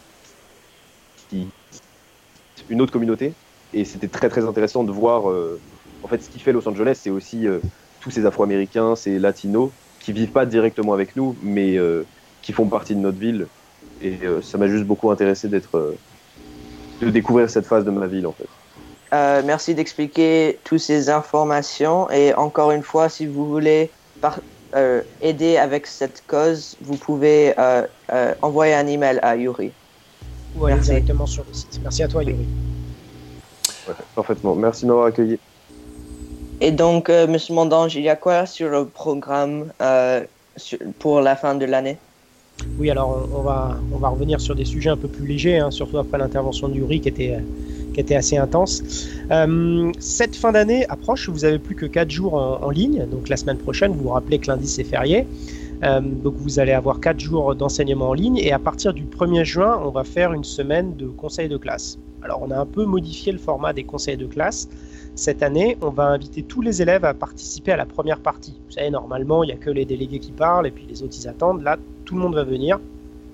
qui, 1.28 1.46
une 2.68 2.80
autre 2.80 2.92
communauté. 2.92 3.32
Et 3.74 3.84
c'était 3.84 4.08
très 4.08 4.28
très 4.28 4.44
intéressant 4.44 4.84
de 4.84 4.92
voir, 4.92 5.24
en 6.02 6.08
fait, 6.08 6.22
ce 6.22 6.30
qui 6.30 6.38
fait 6.38 6.52
Los 6.52 6.68
Angeles, 6.68 7.00
c'est 7.02 7.10
aussi 7.10 7.46
tous 8.00 8.10
ces 8.10 8.26
Afro-Américains, 8.26 8.94
ces 8.94 9.18
Latinos 9.18 9.70
qui 10.08 10.12
vivent 10.12 10.30
pas 10.30 10.46
directement 10.46 10.94
avec 10.94 11.16
nous, 11.16 11.36
mais 11.42 11.76
euh, 11.76 12.04
qui 12.40 12.52
font 12.52 12.66
partie 12.66 12.94
de 12.94 13.00
notre 13.00 13.18
ville. 13.18 13.46
Et 14.02 14.18
euh, 14.22 14.40
ça 14.42 14.58
m'a 14.58 14.68
juste 14.68 14.84
beaucoup 14.84 15.10
intéressé 15.10 15.48
d'être, 15.48 15.76
euh, 15.76 15.96
de 17.00 17.10
découvrir 17.10 17.50
cette 17.50 17.66
phase 17.66 17.84
de 17.84 17.90
ma 17.90 18.06
ville 18.06 18.26
en 18.26 18.32
fait. 18.32 18.48
Euh, 19.12 19.42
merci 19.44 19.74
d'expliquer 19.74 20.58
toutes 20.64 20.80
ces 20.80 21.08
informations 21.08 22.10
et 22.10 22.34
encore 22.34 22.72
une 22.72 22.82
fois, 22.82 23.08
si 23.08 23.26
vous 23.26 23.46
voulez 23.46 23.90
par, 24.20 24.38
euh, 24.76 25.00
aider 25.22 25.56
avec 25.56 25.86
cette 25.86 26.22
cause, 26.26 26.76
vous 26.82 26.96
pouvez 26.96 27.54
euh, 27.58 27.86
envoyer 28.42 28.74
un 28.74 28.86
email 28.86 29.18
à 29.22 29.34
Yuri. 29.36 29.72
Ou 30.56 30.66
aller 30.66 30.80
directement 30.80 31.26
sur 31.26 31.44
le 31.48 31.54
site. 31.54 31.80
Merci 31.82 32.02
à 32.02 32.08
toi, 32.08 32.22
Yuri. 32.22 32.46
Ouais, 33.88 33.94
parfaitement. 34.14 34.54
Merci 34.54 34.84
de 34.84 34.88
m'avoir 34.88 35.06
accueilli. 35.06 35.38
Et 36.60 36.72
donc, 36.72 37.08
euh, 37.08 37.26
Monsieur 37.26 37.54
Mondange, 37.54 37.94
il 37.96 38.02
y 38.02 38.08
a 38.08 38.16
quoi 38.16 38.44
sur 38.44 38.68
le 38.68 38.84
programme 38.84 39.72
euh, 39.80 40.22
sur, 40.56 40.78
pour 40.98 41.20
la 41.20 41.36
fin 41.36 41.54
de 41.54 41.64
l'année? 41.64 41.96
Oui, 42.78 42.90
alors 42.90 43.28
on, 43.34 43.42
va, 43.42 44.08
revenir 44.08 44.40
sur 44.40 44.54
des 44.54 44.64
sujets 44.64 44.90
un 44.90 44.96
peu 44.96 45.08
plus 45.08 45.26
légers, 45.26 45.58
hein, 45.58 45.70
surtout 45.70 45.98
après 45.98 46.18
l'intervention 46.18 46.68
du 46.68 46.84
qui 46.86 47.08
était, 47.08 47.38
qui 47.92 48.00
était 48.00 48.14
assez 48.14 48.36
intense. 48.36 49.08
Euh, 49.30 49.90
cette 49.98 50.36
fin 50.36 50.52
d'année 50.52 50.86
approche, 50.88 51.28
vous 51.28 51.44
avez 51.44 51.58
plus 51.58 51.74
que 51.74 51.86
4 51.86 52.10
jours 52.10 52.34
en, 52.34 52.62
en, 52.62 52.70
ligne, 52.70 53.06
donc 53.10 53.28
la 53.28 53.36
semaine 53.36 53.58
prochaine, 53.58 53.92
vous 53.92 54.04
vous 54.04 54.08
rappelez 54.10 54.38
que 54.38 54.50
lundi 54.50 54.68
c'est 54.68 54.84
férié. 54.84 55.26
Euh, 55.84 56.00
donc 56.00 56.34
vous 56.36 56.58
allez 56.58 56.72
avoir 56.72 57.00
4 57.00 57.20
jours 57.20 57.54
d'enseignement 57.54 58.10
en 58.10 58.14
ligne 58.14 58.38
et 58.38 58.52
à 58.52 58.58
partir 58.58 58.92
du 58.92 59.04
1er 59.04 59.44
juin, 59.44 59.80
on 59.84 59.90
va 59.90 60.04
faire 60.04 60.32
une 60.32 60.44
semaine 60.44 60.96
de 60.96 61.06
conseils 61.06 61.48
de 61.48 61.56
classe. 61.56 61.98
Alors 62.22 62.42
on 62.42 62.50
a 62.50 62.58
un 62.58 62.66
peu 62.66 62.84
modifié 62.84 63.32
le 63.32 63.38
format 63.38 63.72
des 63.72 63.84
conseils 63.84 64.16
de 64.16 64.26
classe. 64.26 64.68
Cette 65.14 65.42
année, 65.42 65.76
on 65.80 65.90
va 65.90 66.06
inviter 66.06 66.42
tous 66.42 66.60
les 66.60 66.82
élèves 66.82 67.04
à 67.04 67.14
participer 67.14 67.72
à 67.72 67.76
la 67.76 67.86
première 67.86 68.20
partie. 68.20 68.54
Vous 68.66 68.72
savez, 68.72 68.90
normalement, 68.90 69.42
il 69.42 69.48
n'y 69.48 69.52
a 69.52 69.56
que 69.56 69.70
les 69.70 69.84
délégués 69.84 70.20
qui 70.20 70.32
parlent 70.32 70.66
et 70.66 70.70
puis 70.70 70.86
les 70.88 71.02
autres, 71.02 71.16
ils 71.18 71.26
attendent. 71.26 71.62
Là, 71.62 71.76
tout 72.04 72.14
le 72.14 72.20
monde 72.20 72.34
va 72.34 72.44
venir. 72.44 72.78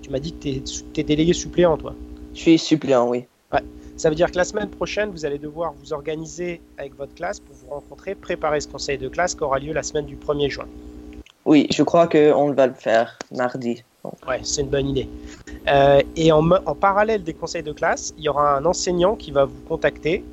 Tu 0.02 0.10
m'as 0.10 0.18
dit 0.18 0.32
que 0.32 0.38
tu 0.38 1.00
es, 1.00 1.02
délégué 1.02 1.32
suppléant, 1.32 1.76
toi 1.76 1.94
Je 2.34 2.40
suis 2.40 2.58
suppléant, 2.58 3.08
oui. 3.08 3.24
Ouais. 3.52 3.60
Ça 3.96 4.08
veut 4.08 4.14
dire 4.14 4.30
que 4.30 4.36
la 4.36 4.44
semaine 4.44 4.68
prochaine, 4.68 5.10
vous 5.10 5.24
allez 5.24 5.38
devoir 5.38 5.74
vous 5.78 5.92
organiser 5.92 6.60
avec 6.78 6.96
votre 6.96 7.14
classe 7.14 7.40
pour 7.40 7.54
vous 7.54 7.68
rencontrer, 7.68 8.14
préparer 8.14 8.60
ce 8.60 8.68
conseil 8.68 8.98
de 8.98 9.08
classe 9.08 9.34
qui 9.34 9.44
aura 9.44 9.58
lieu 9.58 9.72
la 9.72 9.82
semaine 9.82 10.06
du 10.06 10.16
1er 10.16 10.50
juin. 10.50 10.66
Oui, 11.44 11.66
je 11.70 11.82
crois 11.82 12.06
qu'on 12.06 12.52
va 12.52 12.66
le 12.66 12.74
faire 12.74 13.18
mardi. 13.34 13.82
Donc. 14.02 14.14
Ouais, 14.28 14.40
c'est 14.42 14.62
une 14.62 14.68
bonne 14.68 14.88
idée. 14.88 15.08
Euh, 15.68 16.00
et 16.16 16.30
en, 16.32 16.50
en, 16.50 16.74
parallèle 16.74 17.22
des 17.22 17.34
conseils 17.34 17.62
de 17.62 17.72
classe, 17.72 18.14
il 18.18 18.24
y 18.24 18.28
aura 18.28 18.56
un 18.56 18.64
enseignant 18.64 19.16
qui 19.16 19.30
va 19.30 19.44
vous 19.46 19.60
contacter 19.68 20.24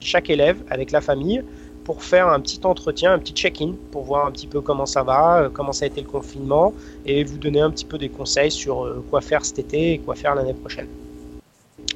chaque 0.00 0.30
élève 0.30 0.58
avec 0.70 0.92
la 0.92 1.00
famille 1.00 1.42
pour 1.84 2.02
faire 2.02 2.28
un 2.28 2.38
petit 2.40 2.60
entretien, 2.64 3.14
un 3.14 3.18
petit 3.18 3.32
check-in 3.32 3.72
pour 3.90 4.04
voir 4.04 4.26
un 4.26 4.30
petit 4.30 4.46
peu 4.46 4.60
comment 4.60 4.86
ça 4.86 5.02
va, 5.02 5.38
euh, 5.38 5.48
comment 5.48 5.72
ça 5.72 5.86
a 5.86 5.88
été 5.88 6.00
le 6.00 6.06
confinement 6.06 6.74
et 7.06 7.24
vous 7.24 7.38
donner 7.38 7.60
un 7.60 7.70
petit 7.70 7.86
peu 7.86 7.98
des 7.98 8.10
conseils 8.10 8.50
sur 8.50 8.84
euh, 8.84 9.04
quoi 9.10 9.20
faire 9.20 9.44
cet 9.44 9.58
été 9.58 9.94
et 9.94 9.98
quoi 9.98 10.14
faire 10.14 10.34
l'année 10.34 10.54
prochaine. 10.54 10.86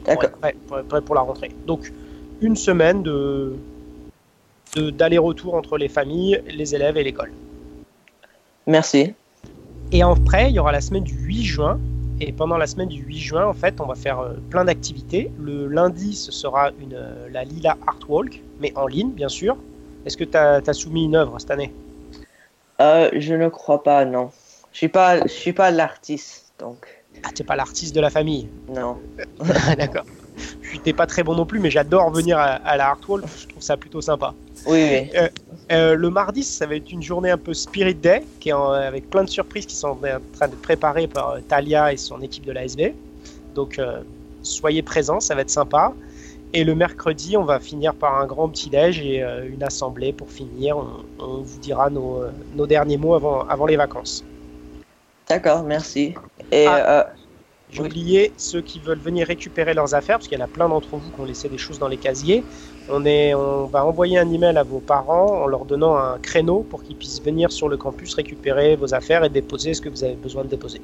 D'accord. 0.06 0.30
Pour, 0.30 0.46
être 0.46 0.56
prêt, 0.66 0.82
pour, 0.88 1.02
pour 1.02 1.14
la 1.14 1.20
rentrée. 1.20 1.50
Donc 1.66 1.92
une 2.40 2.56
semaine 2.56 3.02
de 3.02 3.54
d'aller-retour 4.74 5.54
entre 5.54 5.76
les 5.76 5.88
familles, 5.88 6.42
les 6.48 6.74
élèves 6.74 6.96
et 6.96 7.04
l'école. 7.04 7.30
Merci. 8.66 9.14
Et 9.90 10.02
après, 10.02 10.50
il 10.50 10.54
y 10.54 10.58
aura 10.58 10.72
la 10.72 10.80
semaine 10.80 11.04
du 11.04 11.14
8 11.14 11.42
juin 11.42 11.80
et 12.24 12.30
pendant 12.30 12.56
la 12.56 12.68
semaine 12.68 12.88
du 12.88 13.02
8 13.02 13.18
juin, 13.18 13.46
en 13.46 13.52
fait, 13.52 13.80
on 13.80 13.86
va 13.86 13.96
faire 13.96 14.20
euh, 14.20 14.34
plein 14.48 14.64
d'activités. 14.64 15.32
Le 15.40 15.66
lundi, 15.66 16.14
ce 16.14 16.30
sera 16.30 16.70
une, 16.80 16.94
euh, 16.94 17.28
la 17.32 17.42
Lila 17.42 17.76
Art 17.84 17.98
Walk, 18.08 18.40
mais 18.60 18.72
en 18.76 18.86
ligne, 18.86 19.10
bien 19.10 19.28
sûr. 19.28 19.56
Est-ce 20.06 20.16
que 20.16 20.22
tu 20.22 20.36
as, 20.36 20.62
as, 20.64 20.72
soumis 20.72 21.06
une 21.06 21.16
œuvre 21.16 21.36
cette 21.40 21.50
année? 21.50 21.72
Euh, 22.80 23.10
Je 23.12 23.34
ne 23.34 23.48
crois 23.48 23.82
pas, 23.82 24.04
non. 24.04 24.30
Je 24.72 24.78
suis 24.78 24.88
pas, 24.88 25.20
je 25.22 25.32
suis 25.32 25.52
pas 25.52 25.72
l'artiste, 25.72 26.52
donc. 26.60 26.86
Ah, 27.24 27.30
t'es 27.34 27.42
pas 27.42 27.56
l'artiste 27.56 27.92
de 27.92 28.00
la 28.00 28.10
famille? 28.10 28.48
Non. 28.68 28.98
D'accord. 29.76 30.06
Je 30.62 30.74
n'étais 30.74 30.92
pas 30.92 31.06
très 31.06 31.24
bon 31.24 31.34
non 31.34 31.44
plus, 31.44 31.58
mais 31.58 31.70
j'adore 31.70 32.10
venir 32.10 32.38
à, 32.38 32.52
à, 32.52 32.76
la 32.76 32.90
Art 32.90 33.00
Walk. 33.08 33.24
Je 33.36 33.48
trouve 33.48 33.62
ça 33.62 33.76
plutôt 33.76 34.00
sympa. 34.00 34.32
Oui, 34.66 34.86
oui. 34.90 35.10
Euh, 35.16 35.28
euh, 35.72 35.94
le 35.94 36.10
mardi, 36.10 36.44
ça 36.44 36.66
va 36.66 36.76
être 36.76 36.90
une 36.92 37.02
journée 37.02 37.30
un 37.30 37.38
peu 37.38 37.54
Spirit 37.54 37.94
Day, 37.94 38.22
qui 38.40 38.50
est 38.50 38.52
en- 38.52 38.70
avec 38.72 39.08
plein 39.10 39.24
de 39.24 39.30
surprises 39.30 39.66
qui 39.66 39.76
sont 39.76 39.88
en 39.88 40.00
train 40.32 40.48
d'être 40.48 40.60
préparées 40.62 41.06
par 41.08 41.30
euh, 41.30 41.40
Talia 41.46 41.92
et 41.92 41.96
son 41.96 42.20
équipe 42.20 42.44
de 42.46 42.52
l'ASB. 42.52 42.94
Donc, 43.54 43.78
euh, 43.78 44.02
soyez 44.42 44.82
présents, 44.82 45.20
ça 45.20 45.34
va 45.34 45.42
être 45.42 45.50
sympa. 45.50 45.94
Et 46.52 46.64
le 46.64 46.74
mercredi, 46.74 47.36
on 47.36 47.44
va 47.44 47.60
finir 47.60 47.94
par 47.94 48.18
un 48.18 48.26
grand 48.26 48.48
petit-déj 48.48 49.00
et 49.00 49.22
euh, 49.22 49.48
une 49.48 49.62
assemblée 49.62 50.12
pour 50.12 50.30
finir. 50.30 50.76
On, 50.76 51.04
on 51.18 51.42
vous 51.42 51.58
dira 51.58 51.88
nos, 51.90 52.24
nos 52.54 52.66
derniers 52.66 52.98
mots 52.98 53.14
avant, 53.14 53.42
avant 53.48 53.66
les 53.66 53.76
vacances. 53.76 54.24
D'accord, 55.28 55.62
merci. 55.62 56.14
Et 56.50 56.66
Ah. 56.66 57.00
euh, 57.00 57.04
J'ai 57.72 57.80
Oui. 57.80 57.88
oublié 57.88 58.32
ceux 58.36 58.60
qui 58.60 58.80
veulent 58.80 58.98
venir 59.00 59.26
récupérer 59.26 59.72
leurs 59.72 59.94
affaires, 59.94 60.18
parce 60.18 60.28
qu'il 60.28 60.38
y 60.38 60.42
en 60.42 60.44
a 60.44 60.48
plein 60.48 60.68
d'entre 60.68 60.96
vous 60.96 61.10
qui 61.10 61.20
ont 61.20 61.24
laissé 61.24 61.48
des 61.48 61.56
choses 61.56 61.78
dans 61.78 61.88
les 61.88 61.96
casiers. 61.96 62.44
On, 62.88 63.04
est, 63.06 63.32
on 63.34 63.64
va 63.64 63.86
envoyer 63.86 64.18
un 64.18 64.30
email 64.30 64.58
à 64.58 64.62
vos 64.62 64.80
parents 64.80 65.42
en 65.42 65.46
leur 65.46 65.64
donnant 65.64 65.96
un 65.96 66.18
créneau 66.18 66.66
pour 66.68 66.82
qu'ils 66.82 66.96
puissent 66.96 67.22
venir 67.22 67.50
sur 67.50 67.68
le 67.70 67.78
campus 67.78 68.12
récupérer 68.14 68.76
vos 68.76 68.92
affaires 68.92 69.24
et 69.24 69.30
déposer 69.30 69.72
ce 69.72 69.80
que 69.80 69.88
vous 69.88 70.04
avez 70.04 70.16
besoin 70.16 70.44
de 70.44 70.48
déposer. 70.48 70.82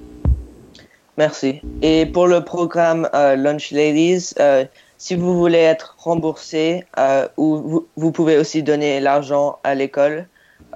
Merci. 1.19 1.61
Et 1.83 2.07
pour 2.07 2.27
le 2.27 2.43
programme 2.43 3.09
euh, 3.13 3.37
Lunch 3.37 3.71
Ladies, 3.71 4.31
euh, 4.41 4.65
si 4.97 5.15
vous 5.15 5.37
voulez 5.37 5.59
être 5.59 5.95
remboursé 5.99 6.85
euh, 6.99 7.29
ou 7.37 7.57
vous, 7.57 7.89
vous 7.97 8.13
pouvez 8.13 8.39
aussi 8.39 8.63
donner 8.63 8.99
l'argent 9.01 9.59
à 9.63 9.75
l'école, 9.75 10.27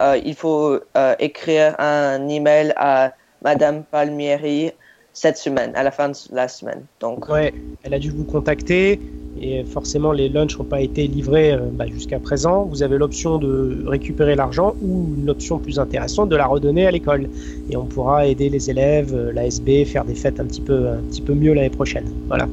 euh, 0.00 0.20
il 0.22 0.34
faut 0.34 0.78
écrire 1.20 1.74
un 1.78 2.28
email 2.28 2.74
à 2.76 3.12
Madame 3.42 3.84
Palmieri 3.84 4.72
cette 5.12 5.36
semaine, 5.36 5.72
à 5.74 5.82
la 5.82 5.90
fin 5.90 6.08
de 6.08 6.16
la 6.32 6.48
semaine. 6.48 6.82
Donc, 7.00 7.28
Ouais, 7.28 7.52
elle 7.82 7.94
a 7.94 7.98
dû 7.98 8.10
vous 8.10 8.24
contacter 8.24 9.00
et 9.40 9.64
forcément 9.64 10.12
les 10.12 10.28
lunchs 10.28 10.58
n'ont 10.58 10.64
pas 10.64 10.80
été 10.80 11.06
livrés 11.06 11.52
euh, 11.52 11.60
bah, 11.72 11.86
jusqu'à 11.86 12.18
présent. 12.18 12.64
Vous 12.64 12.82
avez 12.82 12.98
l'option 12.98 13.38
de 13.38 13.84
récupérer 13.86 14.36
l'argent 14.36 14.74
ou 14.82 15.14
une 15.18 15.30
option 15.30 15.58
plus 15.58 15.78
intéressante 15.78 16.28
de 16.28 16.36
la 16.36 16.46
redonner 16.46 16.86
à 16.86 16.90
l'école. 16.90 17.28
Et 17.70 17.76
on 17.76 17.86
pourra 17.86 18.26
aider 18.26 18.48
les 18.48 18.70
élèves, 18.70 19.14
euh, 19.14 19.32
l'ASB, 19.32 19.84
faire 19.86 20.04
des 20.04 20.14
fêtes 20.14 20.38
un 20.38 20.44
petit 20.44 20.60
peu, 20.60 20.88
un 20.88 21.02
petit 21.10 21.22
peu 21.22 21.34
mieux 21.34 21.54
l'année 21.54 21.70
prochaine. 21.70 22.08
Voilà. 22.28 22.46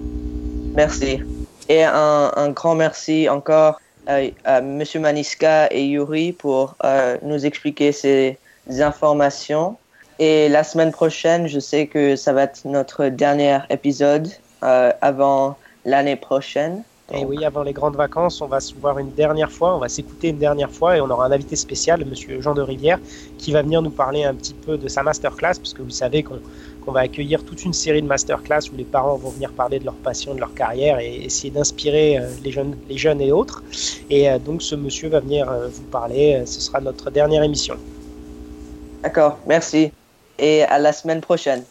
merci. 0.76 1.20
Et 1.68 1.84
un, 1.84 2.32
un 2.36 2.50
grand 2.50 2.74
merci 2.74 3.30
encore 3.30 3.80
euh, 4.10 4.32
à 4.44 4.62
Monsieur 4.62 5.00
Maniska 5.00 5.68
et 5.72 5.86
Yuri 5.86 6.32
pour 6.32 6.76
euh, 6.84 7.18
nous 7.22 7.46
expliquer 7.46 7.92
ces 7.92 8.38
informations. 8.80 9.78
Et 10.20 10.50
la 10.50 10.66
semaine 10.66 10.92
prochaine, 10.92 11.48
je 11.48 11.60
sais 11.60 11.88
que 11.88 12.18
ça 12.18 12.34
va 12.34 12.44
être 12.44 12.66
notre 12.66 13.06
dernier 13.06 13.60
épisode 13.70 14.28
euh, 14.64 14.92
avant 15.02 15.58
l'année 15.86 16.18
prochaine. 16.18 16.84
Et 17.12 17.26
oui, 17.26 17.44
avant 17.44 17.64
les 17.64 17.74
grandes 17.74 17.96
vacances, 17.96 18.40
on 18.42 18.46
va 18.46 18.60
se 18.60 18.76
voir 18.76 19.00
une 19.00 19.12
dernière 19.12 19.52
fois, 19.52 19.76
on 19.76 19.80
va 19.80 19.90
s'écouter 19.90 20.28
une 20.28 20.38
dernière 20.38 20.70
fois 20.70 20.98
et 20.98 21.02
on 21.02 21.10
aura 21.10 21.26
un 21.26 21.32
invité 21.32 21.56
spécial, 21.56 22.06
Monsieur 22.06 22.40
Jean 22.40 22.54
de 22.54 22.62
Rivière, 22.62 23.00
qui 23.40 23.52
va 23.52 23.64
venir 23.64 23.82
nous 23.82 23.90
parler 23.90 24.26
un 24.26 24.36
petit 24.36 24.54
peu 24.54 24.78
de 24.78 24.88
sa 24.88 25.02
masterclass, 25.02 25.56
parce 25.56 25.74
que 25.74 25.82
vous 25.82 25.90
savez 25.90 26.22
qu'on 26.22 26.92
va 26.92 27.00
accueillir 27.00 27.44
toute 27.44 27.64
une 27.64 27.74
série 27.74 28.04
de 28.04 28.08
masterclass 28.08 28.70
où 28.72 28.76
les 28.76 28.84
parents 28.84 29.16
vont 29.16 29.30
venir 29.30 29.52
parler 29.54 29.80
de 29.80 29.86
leur 29.86 29.96
passion, 29.96 30.36
de 30.36 30.40
leur 30.40 30.54
carrière 30.54 31.00
et 31.00 31.16
essayer 31.16 31.50
d'inspirer 31.50 32.20
euh, 32.20 32.28
les 32.44 32.52
jeunes, 32.52 32.76
les 32.90 32.98
jeunes 32.98 33.22
et 33.22 33.32
autres. 33.32 33.64
Et 34.12 34.30
euh, 34.30 34.38
donc 34.38 34.62
ce 34.62 34.76
monsieur 34.76 35.10
va 35.10 35.22
venir 35.22 35.52
vous 35.72 35.84
parler, 35.84 36.44
ce 36.46 36.62
sera 36.62 36.80
notre 36.80 37.10
dernière 37.10 37.42
émission. 37.42 37.76
D'accord, 39.02 39.40
merci. 39.48 39.92
Et 40.40 40.64
à 40.64 40.80
la 40.80 40.94
semaine 40.94 41.22
prochaine. 41.22 41.64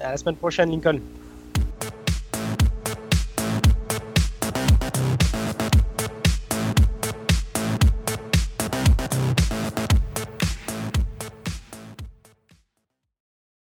À 0.00 0.10
la 0.10 0.16
semaine 0.16 0.36
prochaine, 0.36 0.70
Lincoln. 0.70 1.00